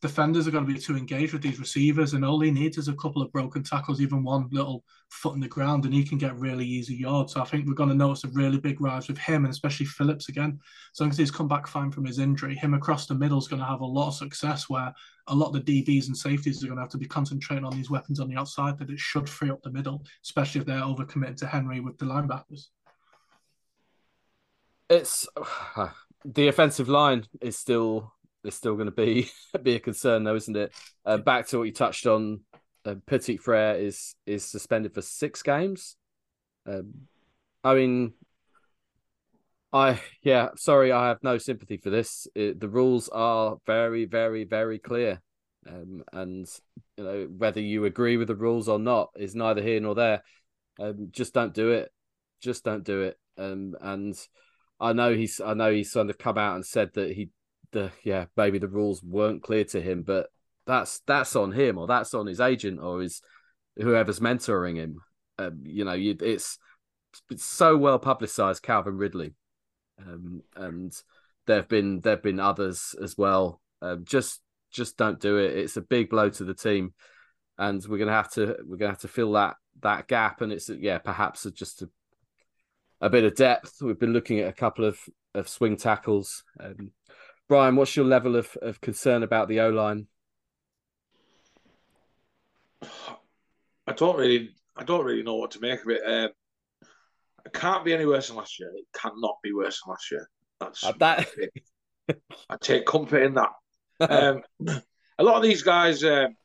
[0.00, 2.88] defenders are going to be too engaged with these receivers, and all he needs is
[2.88, 6.18] a couple of broken tackles, even one little foot in the ground, and he can
[6.18, 7.32] get really easy yards.
[7.32, 9.86] So I think we're going to notice a really big rise with him, and especially
[9.86, 10.58] Phillips again.
[10.94, 13.48] As long as he's come back fine from his injury, him across the middle is
[13.48, 14.68] going to have a lot of success.
[14.68, 14.92] Where
[15.26, 17.76] a lot of the DBs and safeties are going to have to be concentrating on
[17.76, 20.80] these weapons on the outside, that it should free up the middle, especially if they're
[20.80, 22.68] overcommitted to Henry with the linebackers.
[24.88, 25.26] It's
[26.24, 28.12] the offensive line is still
[28.44, 29.30] is still going to be
[29.62, 30.74] be a concern, though, isn't it?
[31.04, 32.40] Uh, back to what you touched on,
[32.84, 35.96] uh, Petit Frere is is suspended for six games.
[36.66, 36.92] Um,
[37.64, 38.12] I mean,
[39.72, 42.26] I yeah, sorry, I have no sympathy for this.
[42.34, 45.20] It, the rules are very, very, very clear,
[45.66, 46.46] um, and
[46.96, 50.22] you know whether you agree with the rules or not is neither here nor there.
[50.80, 51.90] Um, just don't do it.
[52.40, 53.18] Just don't do it.
[53.36, 54.14] Um, and
[54.80, 57.30] I know he's I know he's sort of come out and said that he
[57.72, 60.28] the yeah maybe the rules weren't clear to him, but
[60.66, 63.22] that's that's on him or that's on his agent or his
[63.76, 65.00] whoever's mentoring him.
[65.38, 66.58] Um, you know, you, it's
[67.30, 68.62] it's so well publicized.
[68.62, 69.34] Calvin Ridley,
[70.06, 70.92] um, and
[71.46, 73.60] there've been there've been others as well.
[73.80, 75.56] Um, just just don't do it.
[75.56, 76.92] It's a big blow to the team,
[77.56, 80.40] and we're gonna have to we're gonna have to fill that that gap.
[80.42, 81.88] And it's yeah perhaps just a,
[83.00, 83.76] a bit of depth.
[83.80, 84.98] We've been looking at a couple of
[85.34, 86.44] of swing tackles.
[86.60, 86.90] Um,
[87.48, 90.06] Brian, what's your level of, of concern about the O line?
[93.86, 96.02] I don't really, I don't really know what to make of it.
[96.06, 96.30] Um,
[97.46, 98.70] it can't be any worse than last year.
[98.74, 100.28] It cannot be worse than last year.
[100.60, 101.26] That's uh, that.
[102.50, 103.52] I take comfort in that.
[104.00, 104.42] Um,
[105.18, 106.36] a lot of these guys, um,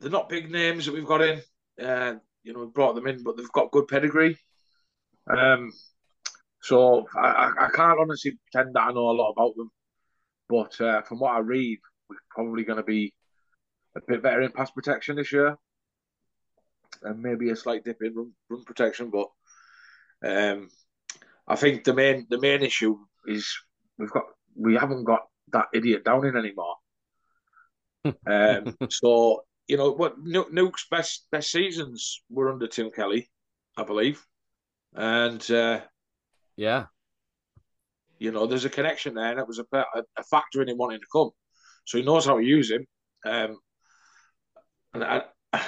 [0.00, 1.42] they're not big names that we've got in.
[1.80, 4.38] Uh, you know, we brought them in, but they've got good pedigree.
[5.28, 5.70] Um,
[6.64, 9.70] so I, I can't honestly pretend that I know a lot about them.
[10.48, 13.12] But uh, from what I read, we're probably going to be
[13.94, 15.58] a bit better in pass protection this year,
[17.02, 19.10] and maybe a slight dip in run, run protection.
[19.10, 19.28] But
[20.26, 20.70] um,
[21.46, 22.96] I think the main the main issue
[23.26, 23.46] is
[23.98, 24.24] we've got
[24.56, 26.76] we haven't got that idiot Downing anymore.
[28.26, 33.30] um, so you know what Nuke's best best seasons were under Tim Kelly,
[33.76, 34.24] I believe,
[34.94, 35.82] and uh,
[36.56, 36.86] yeah.
[38.18, 41.00] You know, there's a connection there, and it was a, a, factor in him wanting
[41.00, 41.30] to come.
[41.84, 42.86] So he knows how to use him.
[43.26, 43.58] Um,
[44.94, 45.22] and I,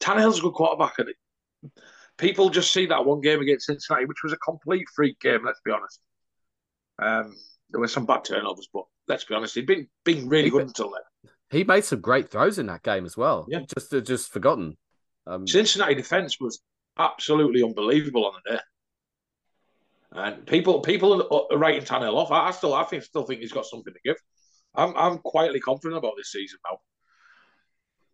[0.00, 1.72] Tannehill's a good quarterback, and
[2.18, 5.40] people just see that one game against Cincinnati, which was a complete freak game.
[5.44, 6.00] Let's be honest.
[6.98, 7.34] Um,
[7.70, 10.62] there were some bad turnovers, but let's be honest, he'd been been really he, good
[10.62, 11.32] until then.
[11.50, 13.46] He made some great throws in that game as well.
[13.48, 14.76] Yeah, just just forgotten.
[15.26, 16.60] Um, Cincinnati defense was
[16.98, 18.60] absolutely unbelievable on the day.
[20.14, 22.30] And people people are writing Tannehill off.
[22.30, 24.16] I, I still I think still think he's got something to give.
[24.74, 26.78] I'm I'm quietly confident about this season now.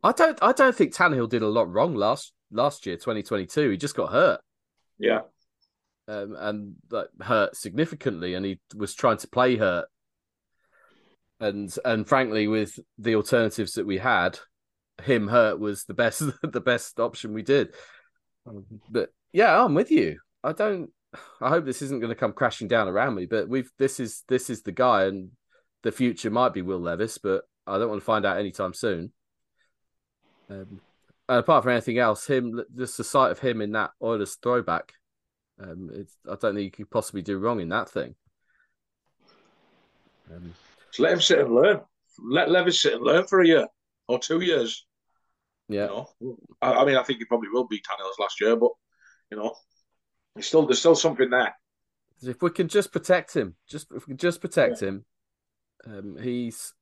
[0.02, 3.70] I don't I don't think Tannehill did a lot wrong last last year, 2022.
[3.70, 4.40] He just got hurt.
[4.98, 5.20] Yeah.
[6.06, 9.86] Um, and like, hurt significantly, and he was trying to play hurt.
[11.40, 14.38] And and frankly, with the alternatives that we had,
[15.02, 17.74] him hurt was the best the best option we did.
[18.88, 20.20] But yeah, I'm with you.
[20.42, 20.90] I don't
[21.40, 24.24] I hope this isn't going to come crashing down around me, but we've this is
[24.28, 25.30] this is the guy, and
[25.82, 29.12] the future might be Will Levis, but I don't want to find out anytime soon.
[30.50, 30.80] Um,
[31.28, 34.92] and apart from anything else, him just the sight of him in that Oilers throwback,
[35.62, 35.90] um,
[36.26, 38.14] I don't think you could possibly do wrong in that thing.
[40.34, 40.54] Um,
[40.90, 41.80] so let him sit and learn.
[42.18, 43.66] Let Levis sit and learn for a year
[44.08, 44.86] or two years.
[45.68, 45.82] Yeah.
[45.84, 46.36] You know?
[46.62, 48.70] I, I mean, I think he probably will beat Tannehill's last year, but
[49.30, 49.54] you know,
[50.38, 51.54] there's still there's still something there.
[52.22, 54.88] If we can just protect him, just if we can just protect yeah.
[54.88, 55.04] him,
[55.84, 56.72] um, he's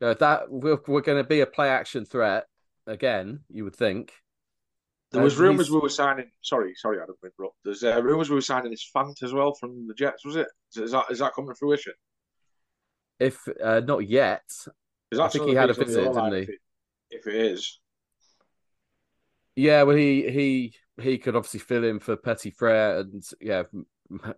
[0.00, 2.46] you know, that we're, we're going to be a play action threat
[2.86, 3.40] again.
[3.48, 4.12] You would think.
[5.10, 6.30] There was rumours we were signing.
[6.40, 7.14] Sorry, sorry, Adam.
[7.22, 7.56] Interrupt.
[7.64, 10.24] There's uh, rumours we were signing this Fant as well from the Jets.
[10.24, 10.48] Was it?
[10.76, 11.92] Is that is that coming to fruition?
[13.20, 14.42] If uh, not yet,
[15.20, 16.38] I think he had a visit, didn't he?
[16.38, 16.60] If it,
[17.10, 17.78] if it is,
[19.54, 19.84] yeah.
[19.84, 23.64] Well, he he he could obviously fill in for Petit Frere and yeah,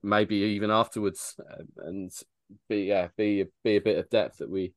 [0.03, 2.13] maybe even afterwards, um, and
[2.69, 4.73] be yeah be be a bit of depth that we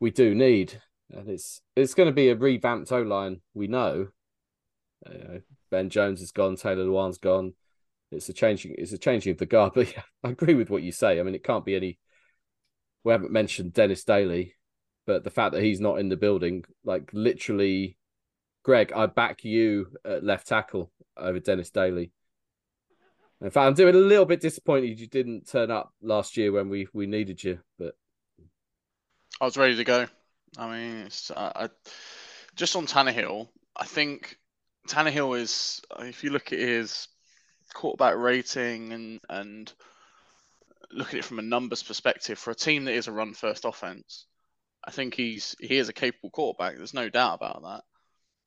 [0.00, 0.80] we do need.
[1.10, 3.40] And it's it's going to be a revamped O line.
[3.54, 4.08] We know.
[5.06, 5.38] Uh,
[5.70, 6.56] ben Jones is gone.
[6.56, 7.54] Taylor Lewan's gone.
[8.10, 8.74] It's a changing.
[8.78, 9.72] It's a changing of the guard.
[9.74, 11.18] But yeah, I agree with what you say.
[11.18, 11.98] I mean, it can't be any.
[13.02, 14.54] We haven't mentioned Dennis Daley,
[15.06, 17.98] but the fact that he's not in the building, like literally
[18.64, 22.10] Greg, I back you at left tackle over Dennis Daley.
[23.40, 26.70] In fact, I'm doing a little bit disappointed you didn't turn up last year when
[26.70, 27.94] we we needed you, but
[29.40, 30.06] I was ready to go.
[30.56, 31.68] I mean, I, I,
[32.54, 34.38] just on Tannehill, I think
[34.88, 37.08] Tannehill is, if you look at his
[37.74, 39.72] quarterback rating and and
[40.90, 43.66] look at it from a numbers perspective, for a team that is a run first
[43.66, 44.24] offense,
[44.82, 46.76] I think he's he is a capable quarterback.
[46.76, 47.82] There's no doubt about that.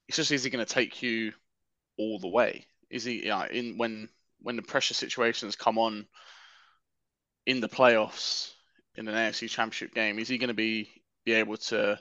[0.08, 1.34] It's just is he going to take you
[1.98, 2.65] all the way?
[2.89, 4.10] Is he yeah, in when
[4.41, 6.08] when the pressure situations come on
[7.46, 8.52] in the playoffs
[8.96, 10.20] in an AFC Championship game?
[10.20, 10.89] Is he going to be
[11.26, 12.00] be able to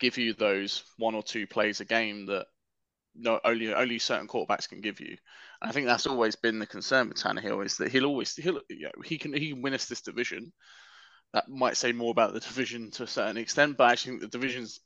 [0.00, 2.46] give you those one or two plays a game that
[3.14, 5.16] no only only certain quarterbacks can give you?
[5.62, 8.60] And I think that's always been the concern with Tannehill is that he'll always he'll
[8.68, 10.52] you know, he can he can win us this division.
[11.32, 14.22] That might say more about the division to a certain extent, but I actually think
[14.22, 14.80] the division's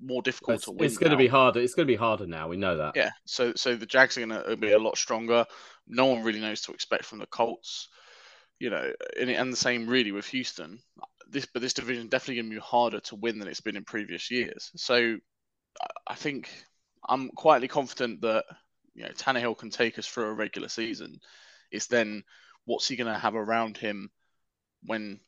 [0.00, 0.84] more difficult it's, to win.
[0.84, 1.60] It's going to be harder.
[1.60, 2.48] It's going to be harder now.
[2.48, 2.96] We know that.
[2.96, 3.10] Yeah.
[3.24, 5.44] So so the Jags are going to be a lot stronger.
[5.86, 7.88] No one really knows to expect from the Colts.
[8.58, 10.80] You know, and, and the same really with Houston.
[11.30, 13.84] This but this division definitely going to be harder to win than it's been in
[13.84, 14.70] previous years.
[14.76, 15.16] So
[16.06, 16.50] I think
[17.08, 18.44] I'm quietly confident that
[18.94, 21.20] you know Tannehill can take us through a regular season.
[21.70, 22.24] It's then
[22.64, 24.10] what's he going to have around him
[24.84, 25.20] when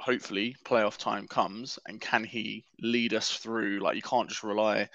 [0.00, 4.88] hopefully playoff time comes and can he lead us through like you can't just rely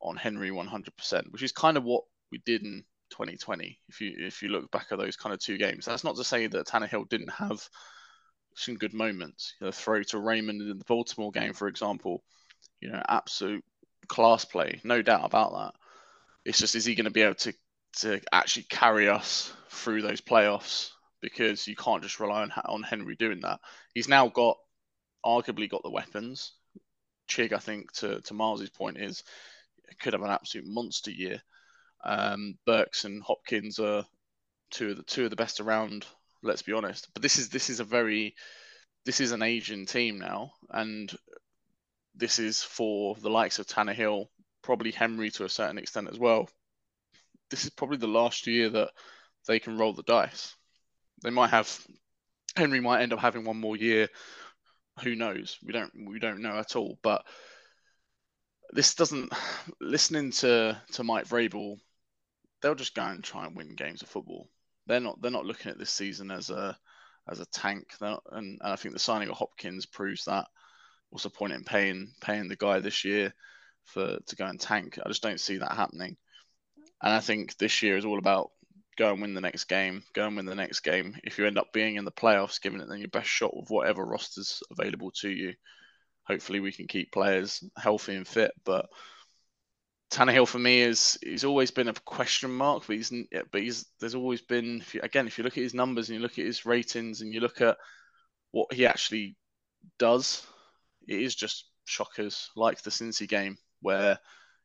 [0.00, 4.40] on Henry 100% which is kind of what we did in 2020 if you if
[4.42, 5.84] you look back at those kind of two games.
[5.84, 7.68] That's not to say that Tannehill didn't have
[8.54, 9.54] some good moments.
[9.60, 12.22] You know, throw to Raymond in the Baltimore game for example
[12.80, 13.64] you know absolute
[14.08, 15.74] class play no doubt about that.
[16.44, 17.52] It's just is he going to be able to
[17.98, 20.90] to actually carry us through those playoffs
[21.22, 23.60] because you can't just rely on on Henry doing that.
[23.94, 24.58] He's now got
[25.24, 26.52] arguably got the weapons.
[27.28, 29.22] Chig, I think, to to Myles's point, is
[30.00, 31.40] could have an absolute monster year.
[32.04, 34.04] Um, Burks and Hopkins are
[34.70, 36.04] two of the two of the best around.
[36.42, 37.08] Let's be honest.
[37.14, 38.34] But this is this is a very
[39.04, 41.12] this is an Asian team now, and
[42.14, 44.26] this is for the likes of Tannehill,
[44.62, 46.48] probably Henry to a certain extent as well.
[47.50, 48.90] This is probably the last year that
[49.46, 50.54] they can roll the dice.
[51.22, 51.86] They might have
[52.56, 54.08] Henry might end up having one more year.
[55.02, 55.58] Who knows?
[55.64, 56.98] We don't we don't know at all.
[57.02, 57.24] But
[58.72, 59.32] this doesn't.
[59.80, 61.78] Listening to to Mike Vrabel,
[62.60, 64.48] they'll just go and try and win games of football.
[64.86, 66.76] They're not they're not looking at this season as a
[67.30, 67.86] as a tank.
[68.00, 70.46] Not, and, and I think the signing of Hopkins proves that.
[71.10, 73.34] What's the point in paying paying the guy this year
[73.84, 74.98] for to go and tank?
[75.04, 76.16] I just don't see that happening.
[77.02, 78.50] And I think this year is all about
[78.96, 81.16] go and win the next game, go and win the next game.
[81.24, 83.70] If you end up being in the playoffs, giving it then your best shot with
[83.70, 85.54] whatever roster's available to you.
[86.24, 88.52] Hopefully, we can keep players healthy and fit.
[88.64, 88.86] But
[90.10, 93.12] Tannehill for me is he's always been a question mark, but he's
[93.50, 96.16] but he's there's always been if you, again if you look at his numbers and
[96.16, 97.76] you look at his ratings and you look at
[98.50, 99.36] what he actually
[99.98, 100.46] does,
[101.08, 104.18] it is just shockers like the Cincy game where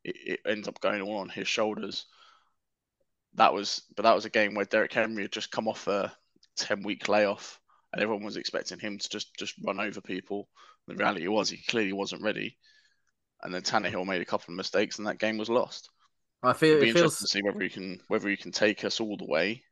[0.03, 2.05] it, it ends up going all on his shoulders
[3.37, 6.11] that was but that was a game where Derrick Henry had just come off a
[6.57, 7.59] 10 week layoff
[7.93, 10.49] and everyone was expecting him to just just run over people.
[10.87, 12.57] The reality was he clearly wasn't ready.
[13.43, 15.89] And then Tannehill made a couple of mistakes and that game was lost.
[16.43, 18.51] I feel It'll be it feels interesting to see whether he can whether he can
[18.51, 19.63] take us all the way.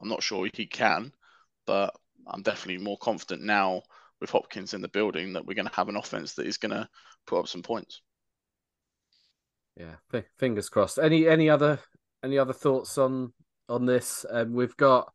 [0.00, 1.12] I'm not sure he can,
[1.66, 1.94] but
[2.26, 3.82] I'm definitely more confident now
[4.20, 6.72] with Hopkins in the building that we're going to have an offense that is going
[6.72, 6.88] to
[7.26, 8.02] put up some points.
[9.76, 10.20] yeah.
[10.38, 10.98] Fingers crossed.
[10.98, 11.80] Any any other
[12.24, 13.32] any other thoughts on
[13.68, 14.24] on this?
[14.30, 15.12] Um, we've got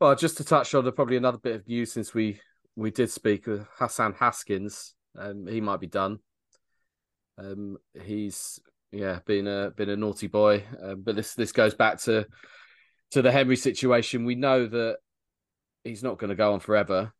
[0.00, 2.40] well, just to touch on probably another bit of news since we
[2.76, 4.94] we did speak with Hassan Haskins.
[5.18, 6.20] Um, he might be done.
[7.36, 8.60] Um, he's
[8.92, 12.26] yeah been a been a naughty boy, um, but this this goes back to
[13.12, 14.24] to the Henry situation.
[14.24, 14.98] We know that
[15.84, 17.12] he's not going to go on forever,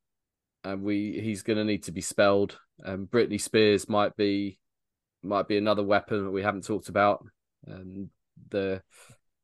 [0.64, 2.58] and we he's going to need to be spelled.
[2.84, 4.58] Um, Britney Spears might be
[5.22, 7.24] might be another weapon that we haven't talked about.
[7.68, 8.10] Um,
[8.50, 8.82] the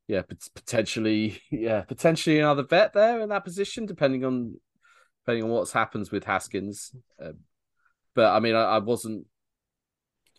[0.06, 0.22] yeah
[0.54, 4.54] potentially yeah potentially another vet there in that position depending on
[5.24, 6.92] depending on what's happens with Haskins.
[7.22, 7.32] Uh,
[8.14, 9.26] but I mean, I, I wasn't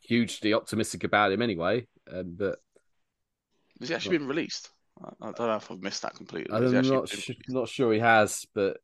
[0.04, 1.88] hugely optimistic about him anyway.
[2.12, 2.60] Um, but
[3.80, 4.70] Has he actually been released?
[5.04, 6.56] I, I don't know if I've missed that completely.
[6.56, 8.46] I'm Has he actually not not sure he has.
[8.54, 8.78] But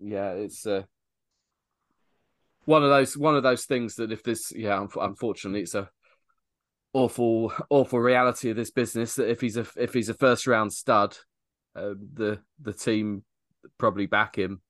[0.00, 0.82] yeah, it's uh,
[2.64, 5.88] one of those one of those things that if this yeah, unf- unfortunately, it's a
[6.98, 10.72] awful awful reality of this business that if he's a if he's a first round
[10.72, 11.16] stud,
[11.76, 13.22] uh, the the team
[13.78, 14.60] probably back him.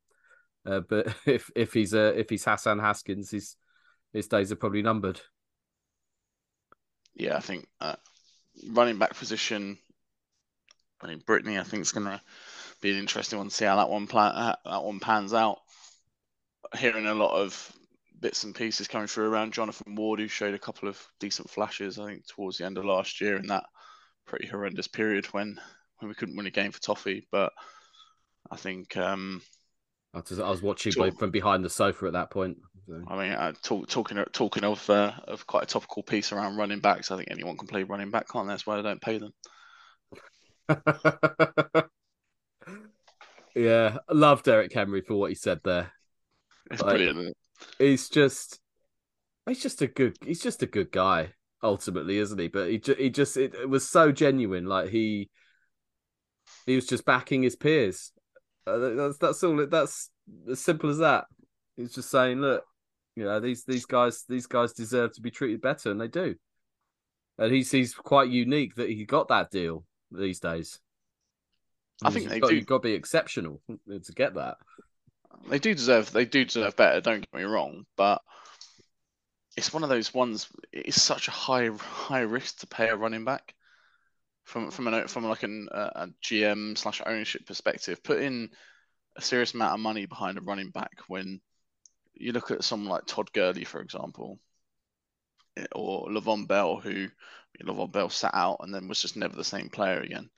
[0.67, 3.57] Uh, but if if he's a if he's Hassan Haskins, his
[4.13, 5.21] his days are probably numbered.
[7.15, 7.97] Yeah, I think uh,
[8.71, 9.79] running back position.
[11.01, 12.21] I mean, Brittany, I think is going to
[12.81, 15.59] be an interesting one to see how that one plan, uh, that one pans out.
[16.77, 17.73] Hearing a lot of
[18.21, 21.99] bits and pieces coming through around Jonathan Ward, who showed a couple of decent flashes,
[21.99, 23.65] I think, towards the end of last year in that
[24.27, 25.61] pretty horrendous period when
[25.99, 27.27] when we couldn't win a game for Toffee.
[27.33, 27.53] But
[28.51, 29.43] I think um,
[30.15, 32.59] I was, I was watching Talk- from behind the sofa at that point.
[32.87, 33.03] so.
[33.09, 36.81] I mean, uh, talk, talking talking of uh, of quite a topical piece around running
[36.81, 37.11] backs.
[37.11, 38.53] I think anyone can play running back, can't they?
[38.53, 39.33] That's why I don't pay them.
[43.55, 45.93] yeah, I love Derrick Henry for what he said there.
[46.71, 47.37] It's Like- brilliant.
[47.79, 48.61] He's just,
[49.47, 51.33] he's just a good, he's just a good guy
[51.63, 52.49] ultimately, isn't he?
[52.49, 54.67] But he, ju- he just, it, it was so genuine.
[54.67, 55.31] Like he,
[56.67, 58.13] he was just backing his peers.
[58.67, 59.61] Uh, that's that's all.
[59.61, 60.11] It, that's
[60.51, 61.25] as simple as that.
[61.77, 62.65] He's just saying, look,
[63.17, 66.35] you know, these these guys, these guys deserve to be treated better, and they do.
[67.39, 70.81] And he's he's quite unique that he got that deal these days.
[72.03, 72.57] I think they got, do.
[72.57, 74.57] You've got to be exceptional to get that.
[75.49, 77.01] They do deserve they do deserve better.
[77.01, 78.23] Don't get me wrong, but
[79.57, 80.49] it's one of those ones.
[80.73, 83.55] It's such a high high risk to pay a running back
[84.45, 88.03] from from an from like an, uh, a GM slash ownership perspective.
[88.03, 88.51] Put in
[89.17, 91.41] a serious amount of money behind a running back when
[92.15, 94.39] you look at someone like Todd Gurley, for example,
[95.73, 97.09] or Le'Veon Bell, who
[97.63, 100.31] Le'Veon Bell sat out and then was just never the same player again.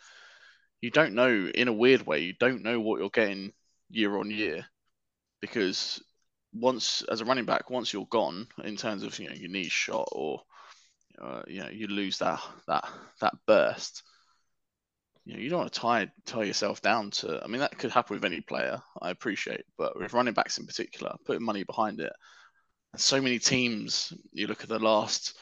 [0.80, 3.52] You don't know, in a weird way, you don't know what you're getting
[3.90, 4.66] year on year
[5.40, 6.02] because
[6.52, 9.72] once as a running back, once you're gone in terms of you know your knees
[9.72, 10.42] shot or
[11.20, 12.88] uh, you know you lose that that
[13.20, 14.02] that burst,
[15.24, 17.40] you know you don't want to tie tie yourself down to.
[17.42, 18.80] I mean that could happen with any player.
[19.00, 22.12] I appreciate, but with running backs in particular, putting money behind it.
[22.92, 24.12] And so many teams.
[24.32, 25.36] You look at the last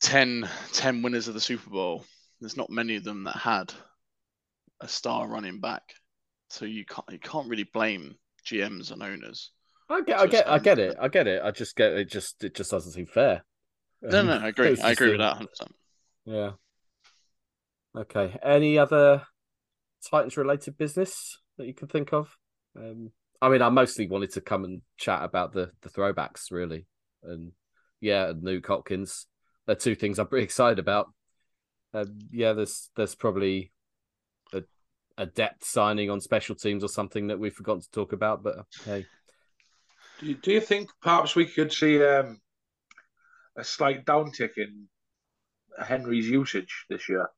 [0.00, 2.04] 10, 10 winners of the Super Bowl.
[2.40, 3.72] There's not many of them that had
[4.80, 5.82] a star running back.
[6.48, 9.52] So you can't you can't really blame GMs and owners.
[9.88, 10.96] I get, I get, I get it.
[11.00, 11.42] I get it.
[11.42, 12.08] I just get it.
[12.08, 13.44] Just it just doesn't seem fair.
[14.02, 14.78] No, Um, no, I agree.
[14.80, 15.72] I agree with that 100%.
[16.24, 16.50] Yeah.
[17.96, 18.38] Okay.
[18.42, 19.22] Any other
[20.08, 22.36] Titans related business that you can think of?
[22.76, 23.10] Um,
[23.42, 26.86] I mean, I mostly wanted to come and chat about the the throwbacks, really,
[27.22, 27.52] and
[28.00, 29.26] yeah, and Nuke Hopkins.
[29.66, 31.12] They're two things I'm pretty excited about.
[31.92, 33.72] Um, yeah, there's there's probably
[35.20, 38.64] a depth signing on special teams or something that we've forgotten to talk about, but
[38.84, 39.06] hey,
[40.18, 42.40] Do you, do you think perhaps we could see um,
[43.56, 44.88] a slight downtick in
[45.78, 47.28] Henry's usage this year?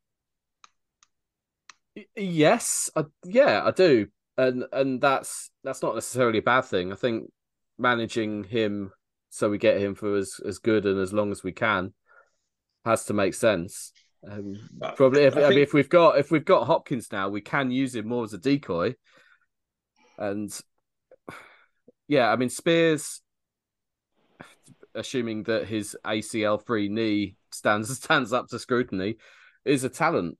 [2.16, 4.06] Yes, I, yeah, I do,
[4.38, 6.92] and and that's that's not necessarily a bad thing.
[6.92, 7.30] I think
[7.78, 8.92] managing him
[9.28, 11.92] so we get him for as as good and as long as we can
[12.84, 13.92] has to make sense.
[14.30, 14.54] Um,
[14.96, 17.40] probably, if, I I, mean, think- if we've got if we've got Hopkins now, we
[17.40, 18.94] can use him more as a decoy,
[20.16, 20.50] and
[22.08, 23.20] yeah, I mean Spears,
[24.94, 29.16] assuming that his ACL free knee stands stands up to scrutiny,
[29.64, 30.38] is a talent,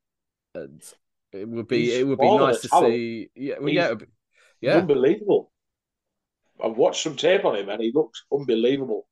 [0.55, 0.83] and
[1.33, 2.93] it would be He's it would be nice to talent.
[2.95, 3.31] see.
[3.35, 4.07] Yeah, well, yeah, be-
[4.61, 4.77] yeah.
[4.77, 5.51] unbelievable.
[6.63, 9.09] I've watched some tape on him and he looks unbelievable.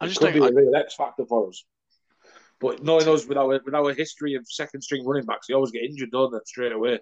[0.00, 0.34] I just could don't.
[0.34, 1.64] be I, a real X factor for us.
[2.62, 5.72] But knowing us with our with our history of second string running backs, they always
[5.72, 7.00] get injured, don't they, straight away.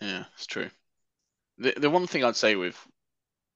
[0.00, 0.68] Yeah, it's true.
[1.58, 2.78] The the one thing I'd say with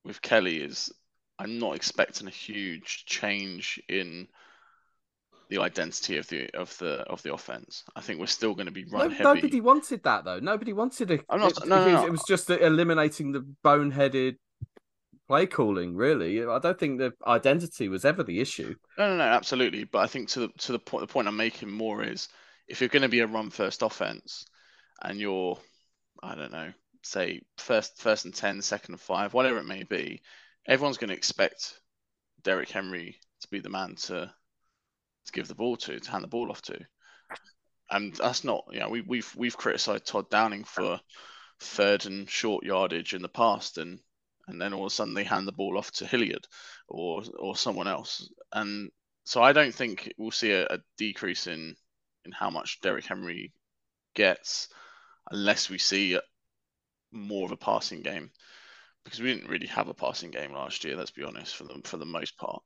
[0.05, 0.91] with Kelly is
[1.39, 4.27] I'm not expecting a huge change in
[5.51, 7.85] the identity of the of the of the offense.
[7.95, 9.25] I think we're still going to be No, run heavy.
[9.25, 10.39] nobody wanted that though.
[10.41, 11.25] Nobody wanted it.
[11.29, 12.07] I'm not- it, no, no, was, no.
[12.07, 14.37] it was just eliminating the boneheaded
[15.31, 15.95] play calling.
[15.95, 18.75] Really, I don't think the identity was ever the issue.
[18.99, 19.85] No, no, no, absolutely.
[19.85, 22.29] But I think to the to the point the point I'm making more is
[22.67, 24.45] if you're going to be a run first offense
[25.01, 25.57] and you're
[26.21, 26.73] I don't know,
[27.03, 30.21] say first first and 10, second and 5, whatever it may be,
[30.67, 31.81] everyone's going to expect
[32.43, 34.35] Derrick Henry to be the man to
[35.27, 36.81] to give the ball to, to hand the ball off to.
[37.89, 40.99] And that's not, you know, we, we've we've criticised Todd Downing for
[41.61, 44.01] third and short yardage in the past, and
[44.51, 46.47] and then all of a sudden they hand the ball off to Hilliard
[46.89, 48.29] or or someone else.
[48.53, 48.91] And
[49.25, 51.77] so I don't think we'll see a, a decrease in
[52.25, 53.53] in how much Derrick Henry
[54.15, 54.69] gets
[55.31, 56.19] unless we see
[57.13, 58.31] more of a passing game
[59.05, 60.97] because we didn't really have a passing game last year.
[60.97, 62.63] Let's be honest, for the for the most part.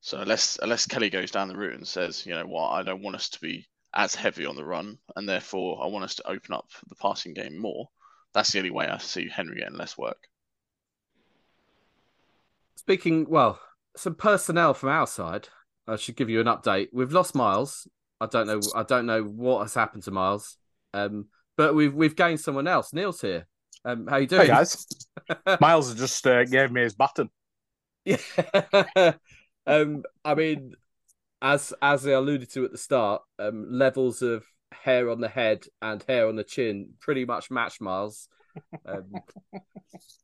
[0.00, 3.02] So unless unless Kelly goes down the route and says, you know what, I don't
[3.02, 6.28] want us to be as heavy on the run, and therefore I want us to
[6.28, 7.88] open up the passing game more.
[8.34, 10.28] That's the only way I see Henry getting less work.
[12.76, 13.58] Speaking well,
[13.96, 15.48] some personnel from our side.
[15.88, 16.88] I should give you an update.
[16.92, 17.88] We've lost Myles.
[18.20, 18.60] I don't know.
[18.74, 20.56] I don't know what has happened to Myles.
[20.94, 22.92] Um, but we've we've gained someone else.
[22.92, 23.46] Neil's here.
[23.84, 24.42] Um, how you doing?
[24.42, 24.86] Hey guys,
[25.60, 27.30] Myles just uh, gave me his baton.
[28.04, 28.18] Yeah.
[29.66, 30.74] um, I mean,
[31.40, 35.64] as as I alluded to at the start, um, levels of hair on the head
[35.80, 38.28] and hair on the chin pretty much match Myles.
[38.86, 39.12] Um,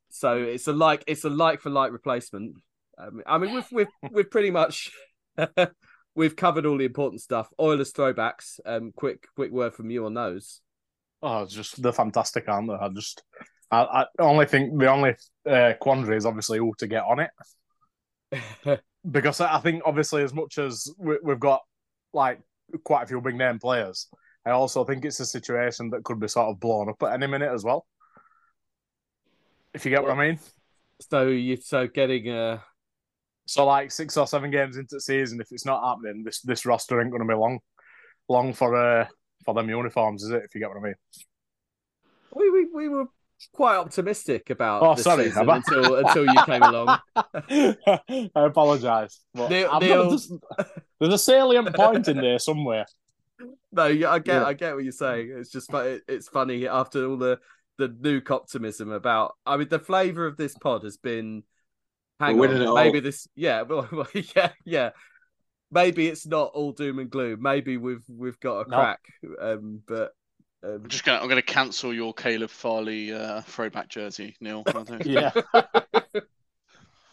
[0.09, 2.55] so it's a like it's a like for like replacement.
[2.97, 4.91] Um, I mean, we've we've we've pretty much
[6.15, 7.49] we've covered all the important stuff.
[7.59, 8.59] Oilers throwbacks.
[8.65, 10.61] Um, quick quick word from you on those.
[11.21, 12.75] Oh, just they're fantastic, aren't they?
[12.75, 13.23] I just,
[13.71, 15.15] I, I only think the only
[15.49, 17.27] uh, quandary is obviously who to get on
[18.61, 21.61] it, because I think obviously as much as we, we've got
[22.13, 22.41] like
[22.83, 24.09] quite a few big name players,
[24.45, 27.27] I also think it's a situation that could be sort of blown up at any
[27.27, 27.85] minute as well.
[29.73, 30.39] If you get what I mean.
[31.09, 32.59] So you so getting uh
[33.45, 36.65] So like six or seven games into the season, if it's not happening, this this
[36.65, 37.59] roster ain't going to be long,
[38.29, 39.07] long for uh
[39.45, 40.43] for them uniforms, is it?
[40.45, 40.95] If you get what I mean.
[42.35, 43.05] we we, we were
[43.51, 46.99] quite optimistic about Oh, this sorry, until until you came along.
[47.15, 49.19] I apologise.
[49.33, 50.31] but Neil- I'm Neil- just-
[50.99, 52.85] there's a salient point in there somewhere.
[53.75, 54.45] No, yeah, I get Yeah.
[54.45, 55.33] I get what you're saying.
[55.35, 55.67] It's just
[56.07, 57.39] it's funny after all the
[57.77, 59.35] the nuke optimism about.
[59.45, 61.43] I mean, the flavour of this pod has been.
[62.19, 62.75] Hang We're on, winning it all.
[62.75, 63.27] maybe this.
[63.35, 64.89] Yeah, well, well, yeah, yeah.
[65.71, 67.41] Maybe it's not all doom and gloom.
[67.41, 68.77] Maybe we've we've got a No.
[68.77, 68.99] crack.
[69.41, 70.11] Um, but
[70.63, 74.63] um, I'm just gonna I'm gonna cancel your Caleb Farley uh, throwback jersey, Neil.
[74.67, 75.05] I think.
[75.05, 75.31] Yeah.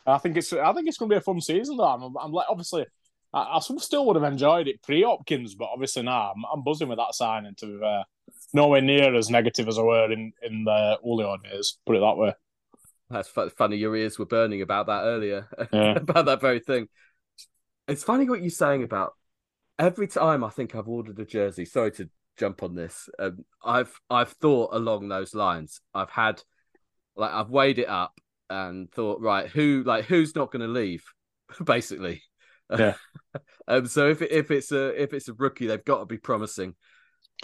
[0.07, 1.85] I think it's I think it's going to be a fun season though.
[1.85, 2.87] I'm, I'm like obviously
[3.33, 6.89] I, I still would have enjoyed it pre Hopkins, but obviously now I'm, I'm buzzing
[6.89, 7.55] with that signing.
[7.59, 8.05] To be fair,
[8.53, 11.79] nowhere near as negative as I were in in the Julio days.
[11.87, 12.35] Put it that way.
[13.11, 13.77] That's fu- funny.
[13.77, 15.93] Your ears were burning about that earlier, Yeah.
[15.97, 16.89] about that very thing.
[17.89, 19.15] It's funny what you're saying about
[19.79, 21.65] every time I think I've ordered a jersey.
[21.65, 22.09] Sorry to
[22.39, 23.09] jump on this.
[23.19, 25.81] Um, I've I've thought along those lines.
[25.93, 26.43] I've had
[27.17, 28.19] like I've weighed it up
[28.49, 31.05] and thought right, who like who's not going to leave,
[31.65, 32.23] basically.
[32.71, 32.95] Yeah.
[33.69, 33.87] um.
[33.87, 36.77] So if it, if it's a if it's a rookie, they've got to be promising.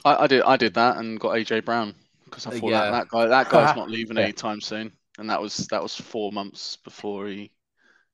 [0.05, 1.95] I, I did I did that and got AJ Brown
[2.25, 2.91] because I thought Yeah.
[2.91, 4.25] that, that guy that guy's not leaving Yeah.
[4.25, 7.53] anytime soon, and that was that was four months before he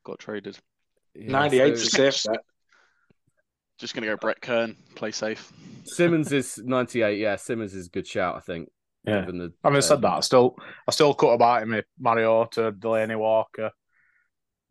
[0.05, 0.59] got traded.
[1.15, 2.41] Yeah, 98 so- is safe bet.
[3.79, 5.53] Just gonna go Brett Kern, play safe.
[5.85, 7.19] Simmons is 98.
[7.19, 8.37] Yeah, Simmons is a good shout.
[8.37, 8.69] I think.
[9.05, 9.21] Yeah.
[9.23, 10.57] given the, Having said um, that, I still
[10.87, 11.71] I still cut about him.
[11.71, 13.73] with Mariota, Delanie Walker,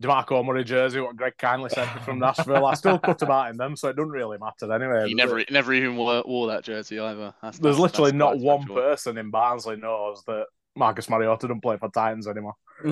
[0.01, 0.99] Demarco Murray jersey.
[0.99, 2.65] What Greg kindly sent me from Nashville.
[2.65, 5.07] I still cut about him them, so it doesn't really matter anyway.
[5.07, 5.51] He never it?
[5.51, 7.33] never even wore, wore that jersey either.
[7.41, 8.75] That's, There's that's- literally that's not one special.
[8.75, 10.45] person in Barnsley knows that
[10.75, 12.55] Marcus Mariota doesn't play for Titans anymore.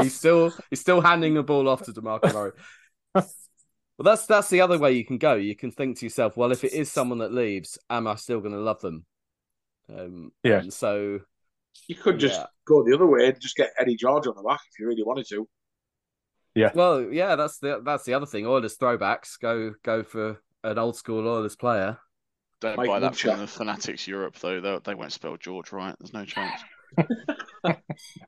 [0.00, 2.52] he's still he's still handing the ball off to Demarco Murray.
[3.14, 3.24] Well,
[4.04, 5.34] that's that's the other way you can go.
[5.34, 8.40] You can think to yourself, well, if it is someone that leaves, am I still
[8.40, 9.04] going to love them?
[9.88, 10.58] Um, Yeah.
[10.60, 11.20] And so
[11.88, 12.46] You could just Yeah.
[12.66, 15.02] go the other way and just get Eddie George on the back if you really
[15.04, 15.48] wanted to.
[16.74, 18.46] Well, yeah, that's the that's the other thing.
[18.46, 21.98] Oilers throwbacks go go for an old school Oilers player.
[22.60, 23.30] Don't Mike buy that Munchak.
[23.32, 24.60] from the Fanatics Europe though.
[24.60, 25.94] They, they won't spell George right.
[25.98, 26.60] There's no chance.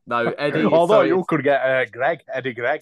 [0.06, 0.64] No, Eddie.
[0.72, 2.80] Although so you it's- could get uh, Greg, Eddie Greg.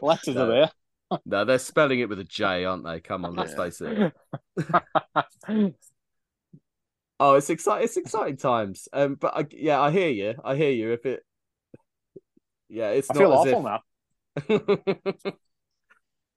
[0.00, 0.42] Letters No.
[0.44, 0.70] are there.
[1.26, 3.00] no, they're spelling it with a J, aren't they?
[3.00, 4.12] Come on, let's face it.
[7.20, 7.84] Oh, it's exciting!
[7.84, 8.88] It's exciting times.
[8.92, 10.34] Um, but I, yeah, I hear you.
[10.44, 10.92] I hear you.
[10.92, 11.22] If it,
[12.72, 13.64] yeah, it's I not feel as awful if...
[13.64, 13.82] now.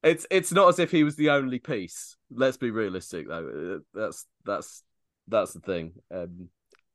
[0.04, 2.18] it's it's not as if he was the only piece.
[2.30, 3.78] Let's be realistic, though.
[3.78, 4.84] Uh, That's that's
[5.28, 5.94] that's the thing.
[6.12, 6.50] Um,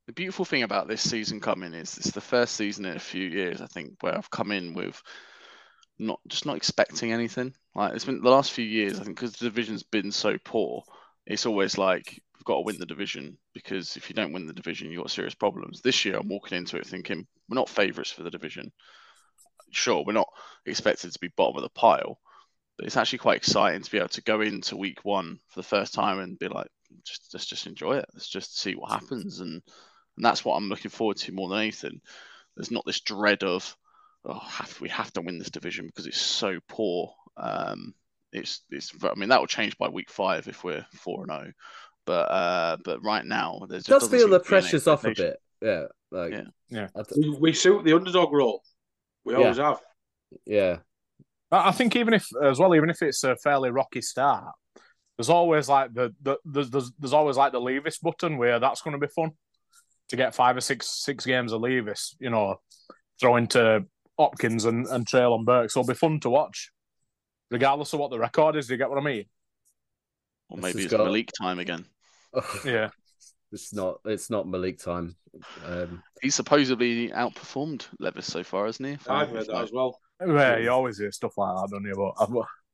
[0.05, 3.27] The beautiful thing about this season coming is it's the first season in a few
[3.27, 5.01] years, I think, where I've come in with
[5.99, 7.55] not just not expecting anything.
[7.73, 10.83] Like it's been the last few years, I think, because the division's been so poor.
[11.25, 14.53] It's always like we've got to win the division because if you don't win the
[14.53, 15.81] division, you've got serious problems.
[15.81, 18.71] This year, I'm walking into it thinking we're not favourites for the division.
[19.71, 20.29] Sure, we're not
[20.65, 22.19] expected to be bottom of the pile,
[22.77, 25.67] but it's actually quite exciting to be able to go into week one for the
[25.67, 26.67] first time and be like,
[27.05, 28.05] just let's just enjoy it.
[28.13, 29.61] Let's just see what happens, and
[30.17, 32.01] and that's what I'm looking forward to more than anything.
[32.55, 33.75] There's not this dread of
[34.25, 37.13] oh, have, we have to win this division because it's so poor.
[37.37, 37.93] Um,
[38.31, 38.93] it's it's.
[39.03, 41.53] I mean, that will change by week five if we're four and zero.
[42.05, 45.17] But uh, but right now, there's it does feel the pressure's off a bit.
[45.17, 45.41] bit.
[45.61, 46.43] Yeah, like Yeah.
[46.69, 46.87] Yeah.
[47.15, 48.63] We, we suit the underdog role.
[49.25, 49.39] We Yeah.
[49.39, 49.79] always have.
[50.45, 50.77] yeah.
[51.51, 54.53] I I think even if, as well, even if it's a fairly rocky start,
[55.17, 58.81] there's always like the, the there's, there's there's always like the Levis button where that's
[58.81, 59.31] going to be fun
[60.09, 62.15] to get five or six six games of Levis.
[62.19, 62.55] You know,
[63.19, 63.85] throw into
[64.17, 65.73] Hopkins and and Treylon Burks.
[65.73, 66.71] So it'll be fun to watch,
[67.51, 68.67] regardless of what the record is.
[68.67, 69.25] Do you get what I mean?
[70.49, 71.85] Or This maybe has it's got- Malik time again.
[72.65, 72.89] Yeah.
[73.51, 73.99] It's not.
[74.05, 75.15] It's not Malik time.
[75.65, 78.93] Um, He's supposedly outperformed Levis so far, hasn't he?
[78.93, 79.99] If I- I've heard that as well.
[80.25, 82.13] Yeah, you always hear stuff like that, don't you?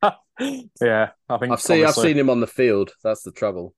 [0.01, 0.15] But
[0.81, 1.85] yeah, I think I've seen.
[1.85, 2.91] I've seen him on the field.
[3.03, 3.73] That's the trouble.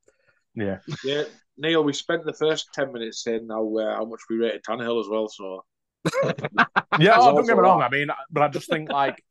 [0.55, 1.23] Yeah, Yeah,
[1.57, 4.99] Neil, we spent the first ten minutes saying how uh, how much we rated Tannehill
[4.99, 5.29] as well.
[5.29, 5.63] So
[6.23, 6.33] yeah.
[6.33, 7.81] There's oh, don't also get me wrong.
[7.81, 9.23] I mean, but I just think like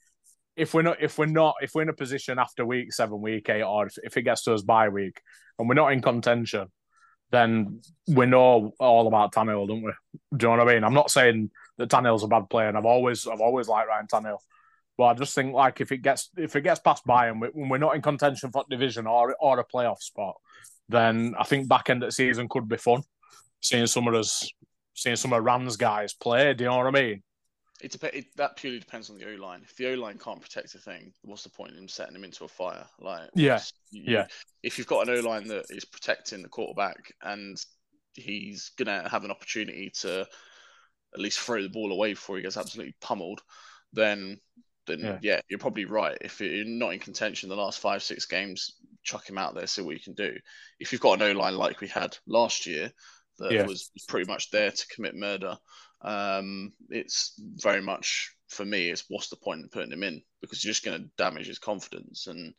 [0.56, 3.48] if we're not, if we're not, if we're in a position after week seven, week
[3.48, 5.20] eight, or if, if it gets to us by week,
[5.58, 6.68] and we're not in contention,
[7.30, 9.92] then we know all about Tannehill, don't we?
[10.36, 10.84] Do you know what I mean?
[10.84, 14.06] I'm not saying that Tannehill's a bad player, and I've always, I've always liked Ryan
[14.06, 14.38] Tannehill.
[14.96, 17.48] But I just think like if it gets if it gets past by and we,
[17.54, 20.34] we're not in contention for division or or a playoff spot,
[20.88, 23.02] then I think back end of the season could be fun.
[23.60, 24.50] Seeing some of us,
[24.94, 26.52] seeing some of Ran's guys play.
[26.52, 27.22] Do you know what I mean?
[27.80, 29.60] It, dep- it that purely depends on the O line.
[29.62, 32.44] If the O line can't protect a thing, what's the point in setting him into
[32.44, 32.84] a fire?
[32.98, 33.60] Like, Yeah,
[33.90, 34.26] you- yeah.
[34.62, 37.56] If you've got an O line that is protecting the quarterback and
[38.14, 40.26] he's gonna have an opportunity to
[41.14, 43.42] at least throw the ball away before he gets absolutely pummeled,
[43.92, 44.40] then
[44.86, 45.18] then Yeah.
[45.22, 46.16] yeah, you're probably right.
[46.22, 49.82] If you're not in contention the last five six games, chuck him out there, see
[49.82, 50.34] what you can do.
[50.80, 52.90] If you've got an O line like we had last year
[53.38, 53.66] that Yeah.
[53.66, 55.58] was pretty much there to commit murder,
[56.02, 58.90] um, it's very much for me.
[58.90, 61.58] It's what's the point in putting him in because you're just going to damage his
[61.58, 62.54] confidence, and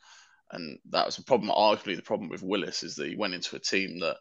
[0.51, 1.49] and that was a problem.
[1.49, 4.17] Arguably, the problem with Willis is that he went into a team that.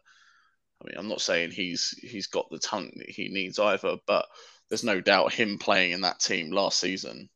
[0.81, 4.25] I mean, I'm not saying he's he's got the talent that he needs either, but
[4.69, 7.29] there's no doubt him playing in that team last season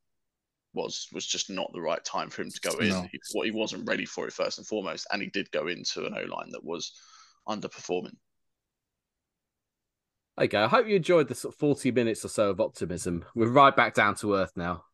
[0.73, 2.89] was was just not the right time for him to go in.
[2.89, 3.07] No.
[3.11, 6.05] He, what he wasn't ready for it first and foremost, and he did go into
[6.05, 6.93] an O line that was
[7.47, 8.15] underperforming.
[10.39, 13.23] Okay, I hope you enjoyed the sort of 40 minutes or so of optimism.
[13.35, 14.85] We're right back down to earth now.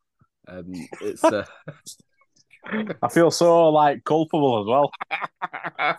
[0.46, 1.46] Um, it's uh,
[3.02, 5.96] I feel so like culpable as well.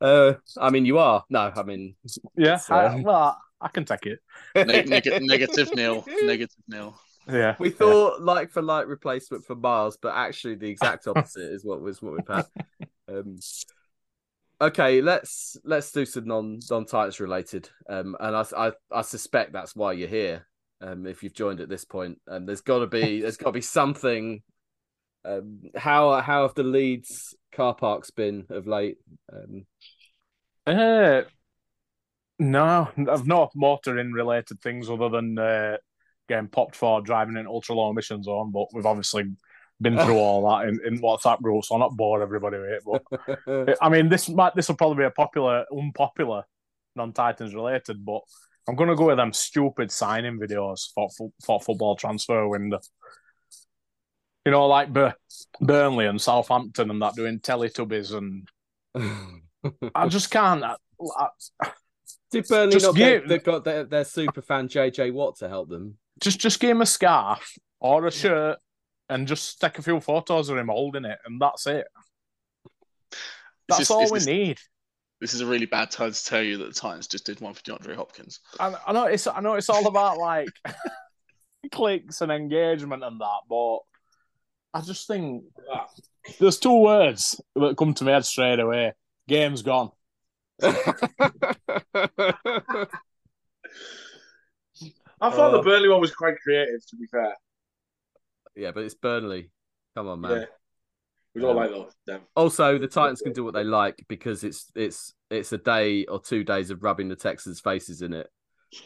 [0.00, 1.24] uh, I mean, you are.
[1.30, 1.94] No, I mean,
[2.36, 4.18] Yeah, So- I, well, I can take it.
[4.54, 6.94] Neg- neg- negative nil, negative nil.
[7.26, 11.64] Yeah, we thought like for like replacement for Myles, but actually the exact opposite is
[11.64, 12.46] what was what we've had.
[13.06, 13.36] Um,
[14.60, 17.68] okay, let's let's do some non non Titans related.
[17.88, 20.46] Um, and I, I I suspect that's why you're here.
[20.80, 23.52] Um, if you've joined at this point, and there's got to be there's got to
[23.52, 24.42] be something.
[25.24, 28.98] Um, how how have the Leeds car parks been of late?
[29.32, 29.66] Um,
[30.66, 31.22] Uh,
[32.38, 35.76] no, I've no motoring related things other than uh,
[36.28, 38.50] getting popped for driving in ultra low emission zone.
[38.52, 39.24] But we've obviously
[39.84, 42.82] been through all that in, in WhatsApp groups, so I'll not bore everybody with it.
[43.46, 46.42] But I mean, this might this will probably be a popular, unpopular,
[46.96, 48.04] non Titans related.
[48.04, 48.22] But
[48.68, 51.08] I'm gonna go with them stupid signing videos for
[51.44, 52.80] for, football transfer window.
[54.44, 55.14] You know, like Bur-
[55.60, 58.48] Burnley and Southampton and that doing Teletubbies, and
[59.94, 60.62] I just can't.
[60.64, 60.76] I,
[61.62, 61.70] I-
[62.30, 65.68] Did Burnley Just not give- they got their, their super fan JJ Watt to help
[65.68, 65.96] them?
[66.20, 68.58] just just give him a scarf or a shirt
[69.08, 71.86] and just take a few photos of him holding it, and that's it.
[73.10, 73.18] This
[73.68, 74.58] That's is- all we is- need.
[75.20, 77.54] This is a really bad time to tell you that the Titans just did one
[77.54, 78.40] for DeAndre Hopkins.
[78.60, 80.48] I, I know it's I know it's all about like
[81.72, 83.78] clicks and engagement and that, but
[84.74, 85.44] I just think
[86.38, 88.92] there's two words that come to my head straight away.
[89.26, 89.92] Game's gone.
[90.62, 90.72] I
[95.30, 96.84] thought Uh, the Burnley one was quite creative.
[96.88, 97.34] To be fair,
[98.56, 99.50] yeah, but it's Burnley.
[99.96, 100.40] Come on, man.
[100.40, 100.44] yeah,
[101.34, 101.92] we don't Um, like those.
[102.06, 102.22] Them.
[102.34, 106.20] Also, the Titans can do what they like because it's it's it's a day or
[106.20, 108.30] two days of rubbing the Texans' faces in it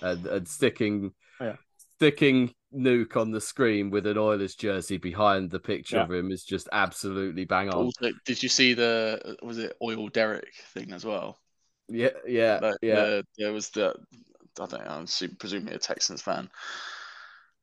[0.03, 1.57] and, and sticking Yeah.
[1.97, 6.03] sticking Nuke on the screen with an Oilers jersey behind the picture Yeah.
[6.05, 7.87] of him is just absolutely bang on.
[7.87, 11.41] Also, did you see the was it Oil Derek thing as well?
[11.89, 12.95] Yeah, yeah, Like, yeah.
[12.97, 13.95] the- there was the
[14.61, 14.91] I don't know.
[14.91, 16.51] I'm su- presumably a Texans fan.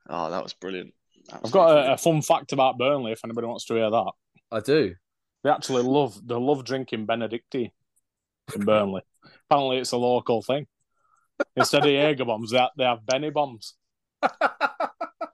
[0.10, 0.94] Oh, that was brilliant.
[1.32, 3.12] I've got a, a fun fact about Burnley.
[3.12, 4.12] If anybody wants to hear that,
[4.52, 4.96] I do.
[5.44, 7.72] they actually love they love drinking Benedictine
[8.56, 9.02] in Burnley.
[9.50, 10.68] Apparently, it's a local thing.
[11.56, 13.74] Instead of Jaeger bombs, they have, they have Benny bombs.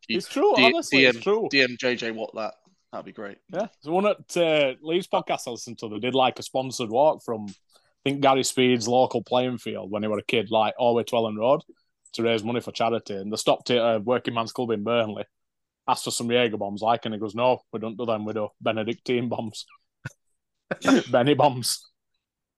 [0.10, 1.48] It's true, D- honestly, it's true.
[1.52, 2.56] DM JJ Watt that.
[2.92, 3.38] That'd be great.
[3.54, 6.90] Yeah, the one at uh, Leeds podcast I listened to, they did like a sponsored
[6.90, 10.74] walk from, I think Gary Speed's local playing field when he was a kid, like
[10.78, 11.62] all the way to Elland Road,
[12.14, 13.16] to raise money for charity.
[13.16, 15.24] And they stopped at a working man's club in Burnley,
[15.88, 18.26] asked for some Jaeger bombs, like, and he goes, "No, we don't do them.
[18.26, 19.66] We do Benedictine bombs,
[21.12, 21.88] Benny bombs."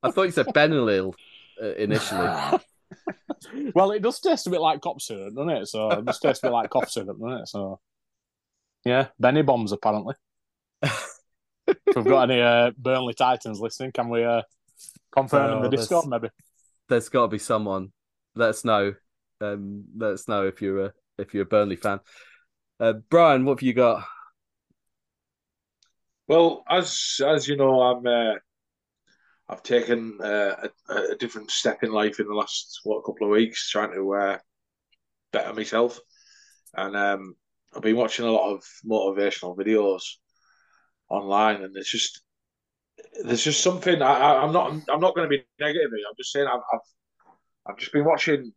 [0.01, 1.13] I thought you said Benelil
[1.61, 2.27] uh, initially.
[3.75, 5.67] well, it does taste a bit like cop syrup, doesn't it?
[5.67, 7.47] So it does taste a bit like cough syrup, doesn't it?
[7.47, 7.79] So
[8.85, 10.15] yeah, Benny bombs apparently.
[10.81, 14.41] if we've got any uh, Burnley Titans listening, can we uh,
[15.11, 16.29] confirm in Oh, the Discord maybe?
[16.89, 17.91] there's got to be someone.
[18.35, 18.93] Let us know.
[19.41, 21.99] Um, let us know if you're a if you're a Burnley fan.
[22.79, 24.03] Uh, Brian, what have you got?
[26.27, 28.35] Well, as as you know, I'm uh,
[29.47, 33.31] I've taken uh, a, a, different step in life in the last what couple of
[33.31, 34.37] weeks, trying to uh,
[35.31, 35.99] better myself,
[36.75, 37.35] and um,
[37.75, 40.01] I've been watching a lot of motivational videos
[41.09, 42.23] online, and it's just
[43.23, 45.89] there's just something I I, am not I'm not going to be negative.
[45.91, 46.79] I'm just saying I've, I've
[47.67, 48.53] I've just been watching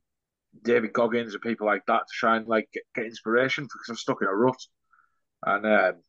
[0.62, 3.96] David Goggins and people like that to try and like get, get inspiration because I'm
[3.96, 4.60] stuck in a rut,
[5.44, 6.02] and um,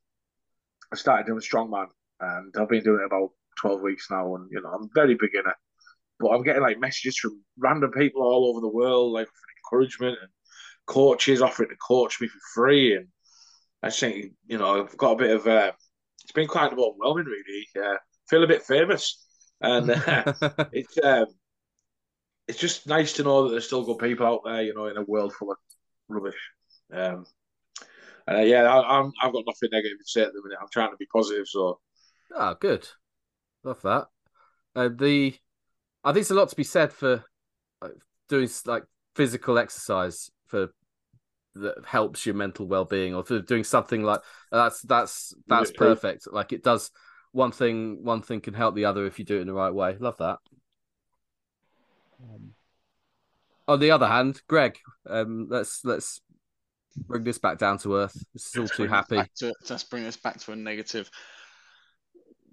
[0.91, 1.87] I started doing strongman,
[2.19, 5.55] and I've been doing it about twelve weeks now, and you know I'm very beginner,
[6.19, 9.27] but I'm getting like messages from random people all over the world, like
[9.65, 10.29] encouragement and
[10.85, 13.07] coaches offering to coach me for free, and
[13.83, 15.71] I think you know I've got a bit of uh,
[16.23, 17.67] it's been quite overwhelming really.
[17.79, 17.97] Uh,
[18.29, 19.25] feel a bit famous,
[19.61, 20.33] and uh,
[20.71, 21.27] it's um,
[22.47, 24.97] it's just nice to know that there's still good people out there, you know, in
[24.97, 25.57] a world full of
[26.07, 26.39] rubbish.
[26.91, 27.25] Um,
[28.27, 30.57] and uh, yeah, I, am I've got nothing negative to say at the minute.
[30.61, 31.47] I'm trying to be positive.
[31.47, 31.79] So,
[32.35, 32.87] ah, oh, good,
[33.63, 34.07] love that.
[34.75, 35.35] Uh, the
[36.03, 37.23] I think there's a lot to be said for
[38.29, 38.83] doing like
[39.15, 40.69] physical exercise for
[41.55, 44.19] that helps your mental well-being or for doing something like
[44.51, 46.91] that's that's that's perfect like it does
[47.31, 49.73] one thing one thing can help the other if you do it in the right
[49.73, 50.37] way love that
[52.21, 52.53] um,
[53.67, 54.77] on the other hand greg
[55.09, 56.21] um, let's let's
[57.05, 58.25] bring this back down to earth.
[58.33, 59.21] This is all too happy.
[59.37, 61.09] To, let's bring this back to a negative.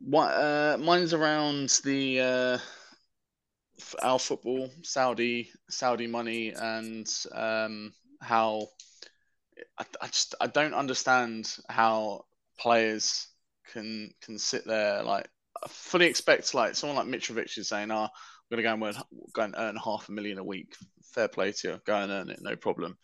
[0.01, 2.59] What uh, mine's around the uh,
[4.03, 8.69] our football, Saudi, Saudi money, and um, how
[9.79, 12.25] I, I just I don't understand how
[12.59, 13.29] players
[13.73, 15.27] can can sit there like
[15.63, 18.17] I fully expect like someone like Mitrovic is saying, "Ah, oh,
[18.51, 18.95] we're gonna
[19.33, 20.75] go and, earn, half a million a week.
[21.15, 21.81] Fair play to you.
[21.87, 22.97] Go and earn it, no problem."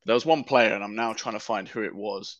[0.00, 2.38] But There was one player, and I'm now trying to find who it was,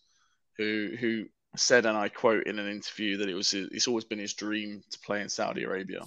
[0.58, 1.24] who who
[1.56, 4.82] said, and I quote in an interview that it was it's always been his dream
[4.90, 6.00] to play in Saudi Arabia,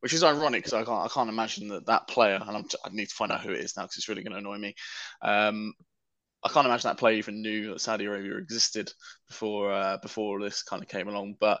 [0.00, 2.88] which is ironic because I can't I can't imagine that that player, and I'm, i
[2.90, 4.74] need to find out who it is now because it's really going to annoy me.
[5.22, 5.74] Um,
[6.44, 8.92] I can't imagine that player even knew that Saudi Arabia existed
[9.28, 11.34] before uh, before this kind of came along.
[11.40, 11.60] But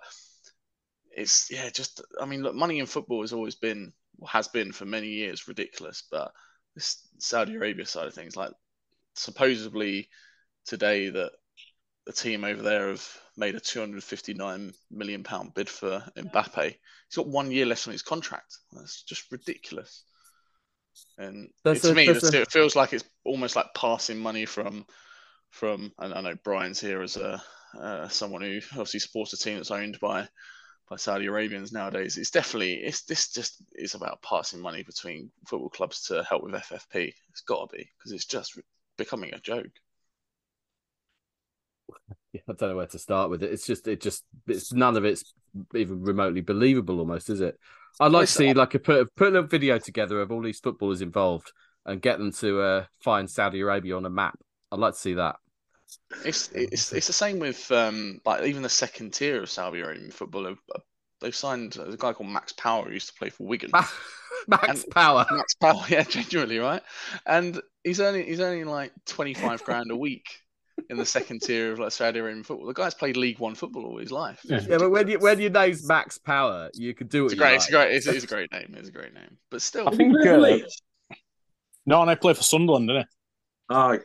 [1.18, 3.92] it's yeah, just I mean, look, money in football has always been
[4.26, 6.30] has been for many years ridiculous, but
[6.74, 8.52] this Saudi Arabia side of things, like
[9.14, 10.08] supposedly
[10.64, 11.32] today that
[12.06, 13.06] the team over there have
[13.36, 16.64] made a 259 million pound bid for Mbappe.
[16.64, 18.56] He's got one year left on his contract.
[18.72, 20.04] That's just ridiculous.
[21.18, 22.12] And it, to a, me, a...
[22.12, 24.86] it feels like it's almost like passing money from
[25.50, 25.92] from.
[25.98, 27.42] And I know Brian's here as a
[27.76, 30.28] uh, someone who obviously supports a team that's owned by
[30.88, 32.16] by Saudi Arabians nowadays.
[32.16, 36.54] It's definitely it's this just is about passing money between football clubs to help with
[36.54, 37.12] FFP.
[37.30, 38.58] It's got to be because it's just
[38.96, 39.66] becoming a joke.
[42.34, 43.50] Yeah, I don't know where to start with it.
[43.50, 45.32] It's just, it just, it's none of it's
[45.74, 47.58] even remotely believable, almost, is it?
[48.00, 51.00] I'd like to see like a put put a video together of all these footballers
[51.00, 51.50] involved
[51.86, 54.38] and get them to uh, find Saudi Arabia on a map.
[54.70, 55.36] I'd like to see that.
[56.24, 60.10] It's it's it's the same with um like even the second tier of Saudi Arabian
[60.10, 60.54] football.
[61.20, 63.70] They've signed a guy called Max Power who used to play for Wigan.
[64.46, 65.26] Max and Power.
[65.30, 66.82] Max Power, yeah, genuinely, right?
[67.26, 70.42] And he's only he's only like twenty five grand a week
[70.90, 72.66] in the second tier of like Saudi Arabian football.
[72.66, 74.40] The guy's played League One football all his life.
[74.44, 77.32] Yeah, yeah but when you when you name's Max Power, you could do it.
[77.32, 77.46] It's great.
[77.46, 77.56] Like.
[77.56, 77.94] It's a great.
[77.94, 78.74] It's, it's, a great name.
[78.76, 79.36] It's a great name.
[79.50, 80.14] But still, I think.
[80.26, 80.58] Uh,
[81.86, 83.08] no, and I play for Sunderland, didn't he?
[83.70, 83.98] Oh.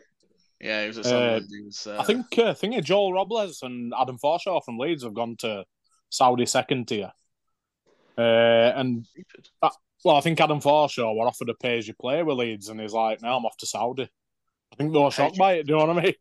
[0.64, 1.44] Yeah, he was at Sunderland.
[1.44, 1.98] Uh, was, uh...
[2.00, 5.66] I think uh, I think Joel Robles and Adam Forshaw from Leeds have gone to
[6.10, 7.12] Saudi second tier.
[8.18, 9.06] Uh, and
[9.62, 9.70] uh,
[10.06, 12.80] well, I think Adam Forshaw were offered a pay as you play with Leeds, and
[12.80, 15.68] he's like, "Now I'm off to Saudi." I think they were shocked by it.
[15.68, 16.14] Do you know what I mean?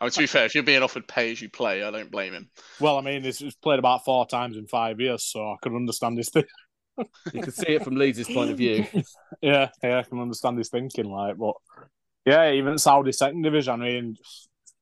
[0.00, 2.10] I mean, to be fair, if you're being offered pay as you play, I don't
[2.10, 2.48] blame him.
[2.80, 5.76] Well, I mean, he's, he's played about four times in five years, so I can
[5.76, 6.44] understand his thing.
[7.32, 8.86] you can see it from Leeds' point of view.
[9.42, 11.54] yeah, yeah, I can understand his thinking, like, but
[12.26, 13.80] yeah, even Saudi second division.
[13.80, 14.16] I mean,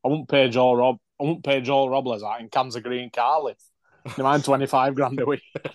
[0.04, 0.96] I won't pay Joel Rob.
[1.20, 3.54] I won't pay Joel Robles that in Kansas Green Carly.
[4.16, 5.42] You mind twenty five grand a week.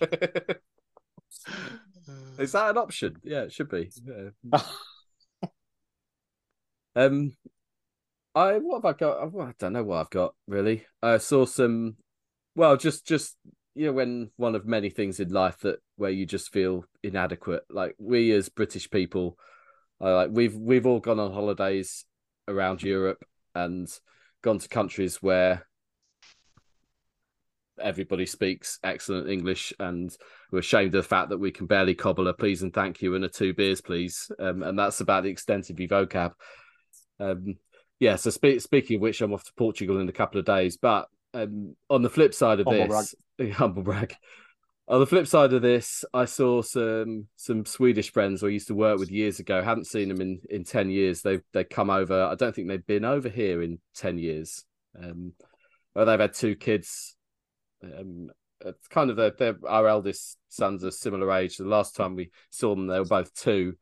[2.38, 3.16] Is that an option?
[3.22, 3.90] Yeah, it should be.
[4.04, 4.30] Yeah.
[6.96, 7.36] um,
[8.34, 9.22] I what have I got?
[9.22, 10.84] I don't know what I've got really.
[11.02, 11.96] I saw some.
[12.56, 13.36] Well, just just
[13.74, 17.62] you know, when one of many things in life that where you just feel inadequate.
[17.70, 19.38] Like we as British people,
[20.00, 22.04] uh, like we've we've all gone on holidays
[22.48, 23.24] around Europe
[23.54, 23.88] and
[24.42, 25.66] gone to countries where
[27.80, 30.16] everybody speaks excellent English, and
[30.50, 33.14] we're ashamed of the fact that we can barely cobble a please and thank you
[33.14, 34.30] and a two beers, please.
[34.38, 36.32] Um, and that's about the extent of your vocab.
[37.18, 37.56] Um,
[37.98, 40.76] yeah, so spe- speaking of which, I'm off to Portugal in a couple of days.
[40.76, 43.14] But um, on the flip side of Humble this,
[43.52, 44.14] humble brag.
[44.90, 48.74] On the flip side of this, I saw some some Swedish friends I used to
[48.74, 49.62] work with years ago.
[49.62, 51.22] Haven't seen them in, in ten years.
[51.22, 52.24] They've they come over.
[52.24, 54.64] I don't think they've been over here in ten years.
[55.00, 55.34] Um,
[55.94, 57.14] well, they've had two kids.
[57.84, 58.30] Um,
[58.62, 61.56] it's kind of their our eldest sons are similar age.
[61.56, 63.76] The last time we saw them, they were both two.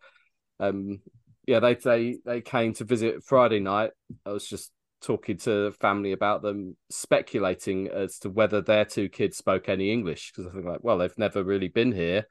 [0.60, 1.00] Um,
[1.46, 3.92] yeah, they they they came to visit Friday night.
[4.26, 9.36] I was just talking to family about them, speculating as to whether their two kids
[9.36, 12.26] spoke any English because I think like, well, they've never really been here.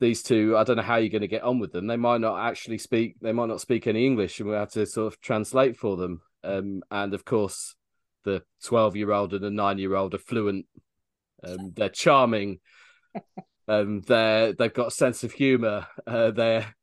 [0.00, 1.86] These two, I don't know how you're going to get on with them.
[1.86, 3.16] They might not actually speak.
[3.20, 6.22] They might not speak any English, and we have to sort of translate for them.
[6.42, 7.76] Um, and of course,
[8.24, 10.66] the 12 year old and the nine year old are fluent.
[11.44, 12.58] Um, they're charming.
[13.68, 15.86] um, they're they've got a sense of humor.
[16.04, 16.74] Uh, they're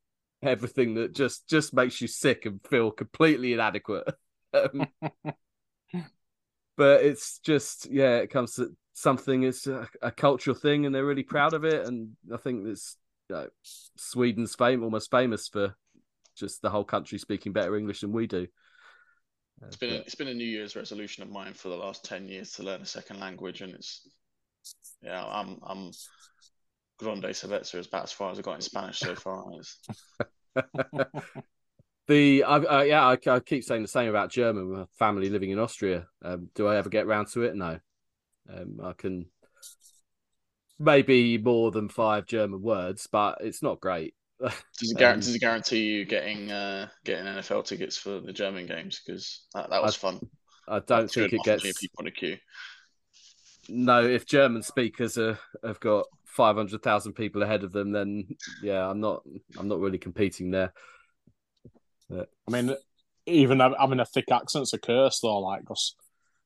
[0.41, 4.07] everything that just just makes you sick and feel completely inadequate.
[4.53, 4.87] Um,
[6.77, 9.43] but it's just yeah, it comes to something.
[9.43, 11.85] It's a, a, cultural thing, and they're really proud of it.
[11.85, 12.97] And I think it's
[13.29, 13.47] you know,
[13.97, 15.75] Sweden's fame almost famous for
[16.37, 18.47] just the whole country speaking better English than we do.
[19.67, 22.27] It's been a, it's been a New Year's resolution of mine for the last ten
[22.27, 24.07] years to learn a second language, and it's
[25.03, 25.91] yeah, I'm I'm
[26.97, 29.43] grande cerveza is about as far as I got in Spanish so far.
[32.09, 34.71] the I, uh, yeah, I, I, keep saying the same about German.
[34.71, 36.07] My family living in Austria.
[36.21, 37.55] Um, do I ever get round to it?
[37.55, 37.79] No.
[38.51, 39.27] Um, I can
[40.79, 44.15] maybe more than five German words, but it's not great.
[44.39, 48.33] does, it guarantee, um, does it guarantee you getting uh, getting NFL tickets for the
[48.33, 49.01] German games?
[49.05, 50.19] Because that, that was I, fun.
[50.67, 52.37] I don't think it gets people on a queue.
[53.67, 58.35] No, if German speakers are, have got five hundred thousand people ahead of them, then
[58.63, 59.21] yeah, I'm not
[59.57, 60.73] I'm not really competing there.
[62.11, 62.75] I mean,
[63.25, 65.39] even having a thick accent's a curse though.
[65.39, 65.95] Like, cause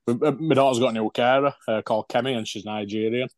[0.08, 3.30] my daughter's got a new carer uh, called Kemi, and she's Nigerian,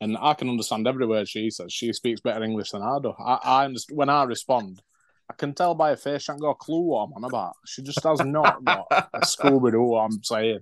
[0.00, 1.72] and I can understand every word she says.
[1.72, 3.14] She speaks better English than I do.
[3.18, 4.82] I, I understand, when I respond,
[5.30, 7.54] I can tell by her face she ain't got a clue what I'm on about.
[7.66, 10.60] She just has not got a Scooby Doo what I'm saying.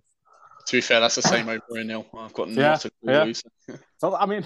[0.67, 2.07] To be fair, that's the same over in Nil.
[2.17, 3.33] I've got yeah, yeah.
[3.97, 4.45] so, I mean,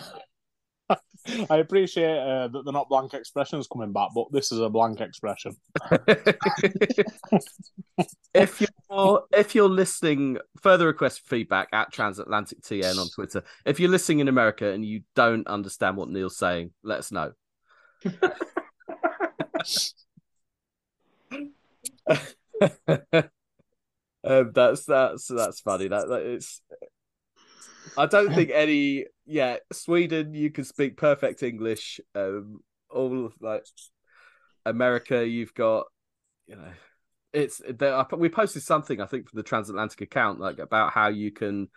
[1.51, 5.01] I appreciate uh, that they're not blank expressions coming back, but this is a blank
[5.01, 5.57] expression.
[8.35, 13.43] if you're if you're listening, further request feedback at Transatlantic TN on Twitter.
[13.65, 17.33] If you're listening in America and you don't understand what Neil's saying, let us know.
[24.25, 25.89] um, that's that's that's funny.
[25.89, 26.61] That, that it's.
[27.97, 29.07] I don't think any.
[29.25, 32.01] Yeah, Sweden, you can speak perfect English.
[32.15, 33.65] Um, all of, like
[34.67, 35.87] America, you've got,
[36.47, 36.73] you know,
[37.33, 38.05] it's there.
[38.17, 41.69] We posted something I think from the transatlantic account like about how you can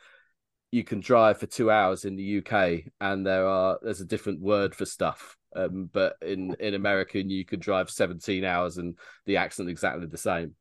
[0.72, 4.42] you can drive for two hours in the UK and there are there's a different
[4.42, 5.38] word for stuff.
[5.56, 10.18] Um, but in in American you could drive 17 hours and the accent exactly the
[10.18, 10.56] same.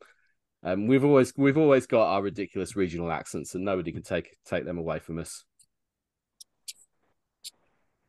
[0.65, 4.65] Um, we've always we've always got our ridiculous regional accents, and nobody can take take
[4.65, 5.45] them away from us.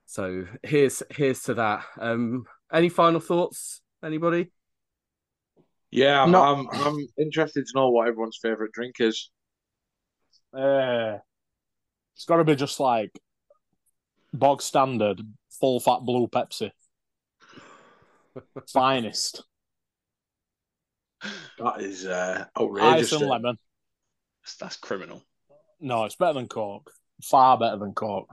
[0.06, 1.84] So here's here's to that.
[2.00, 3.82] Um, any final thoughts?
[4.04, 4.52] Anybody?
[5.92, 9.30] Yeah, I'm, I'm, I'm interested to know what everyone's favorite drink is.
[10.54, 11.20] Uh,
[12.16, 13.12] it's got to be just like
[14.34, 16.72] bog standard, full fat blue Pepsi,
[18.74, 19.44] finest.
[21.60, 23.14] That is uh, outrageous.
[23.14, 23.58] Ice and lemon.
[24.60, 25.24] That's criminal.
[25.80, 26.92] No, it's better than Coke.
[27.24, 28.30] Far better than Coke.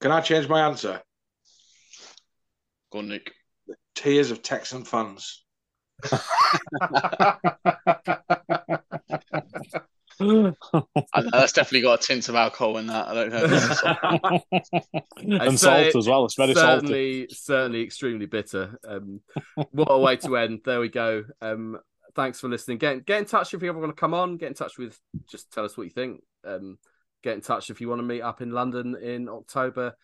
[0.00, 1.00] Can I change my answer?
[2.90, 3.32] Go on, Nick.
[3.66, 5.42] The tears of Texan fans.
[10.20, 13.08] that's definitely got a tint of alcohol in that.
[13.08, 14.40] I don't know.
[15.46, 16.24] and salt as well.
[16.26, 17.34] It's very certainly, salty.
[17.34, 18.78] Certainly, extremely bitter.
[18.86, 19.20] Um,
[19.72, 20.60] what a way to end.
[20.64, 21.24] There we go.
[21.40, 21.78] Um,
[22.16, 22.78] thanks for listening.
[22.78, 24.38] Get get in touch if you ever want to come on.
[24.38, 24.98] Get in touch with.
[25.28, 26.22] Just tell us what you think.
[26.44, 26.78] Um,
[27.22, 29.94] get in touch if you want to meet up in London in October.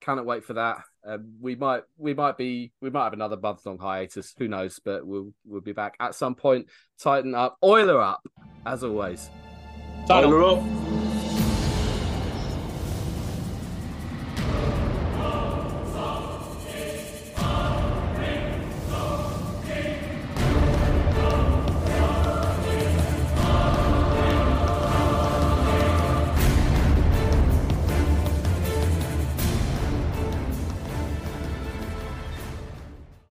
[0.00, 0.78] Cannot wait for that.
[1.06, 4.34] Um, we might we might be we might have another month long hiatus.
[4.38, 4.80] Who knows?
[4.84, 6.66] But we'll we'll be back at some point.
[7.00, 8.26] Tighten up, oiler up,
[8.66, 9.30] as always.
[10.10, 10.99] Oiler up.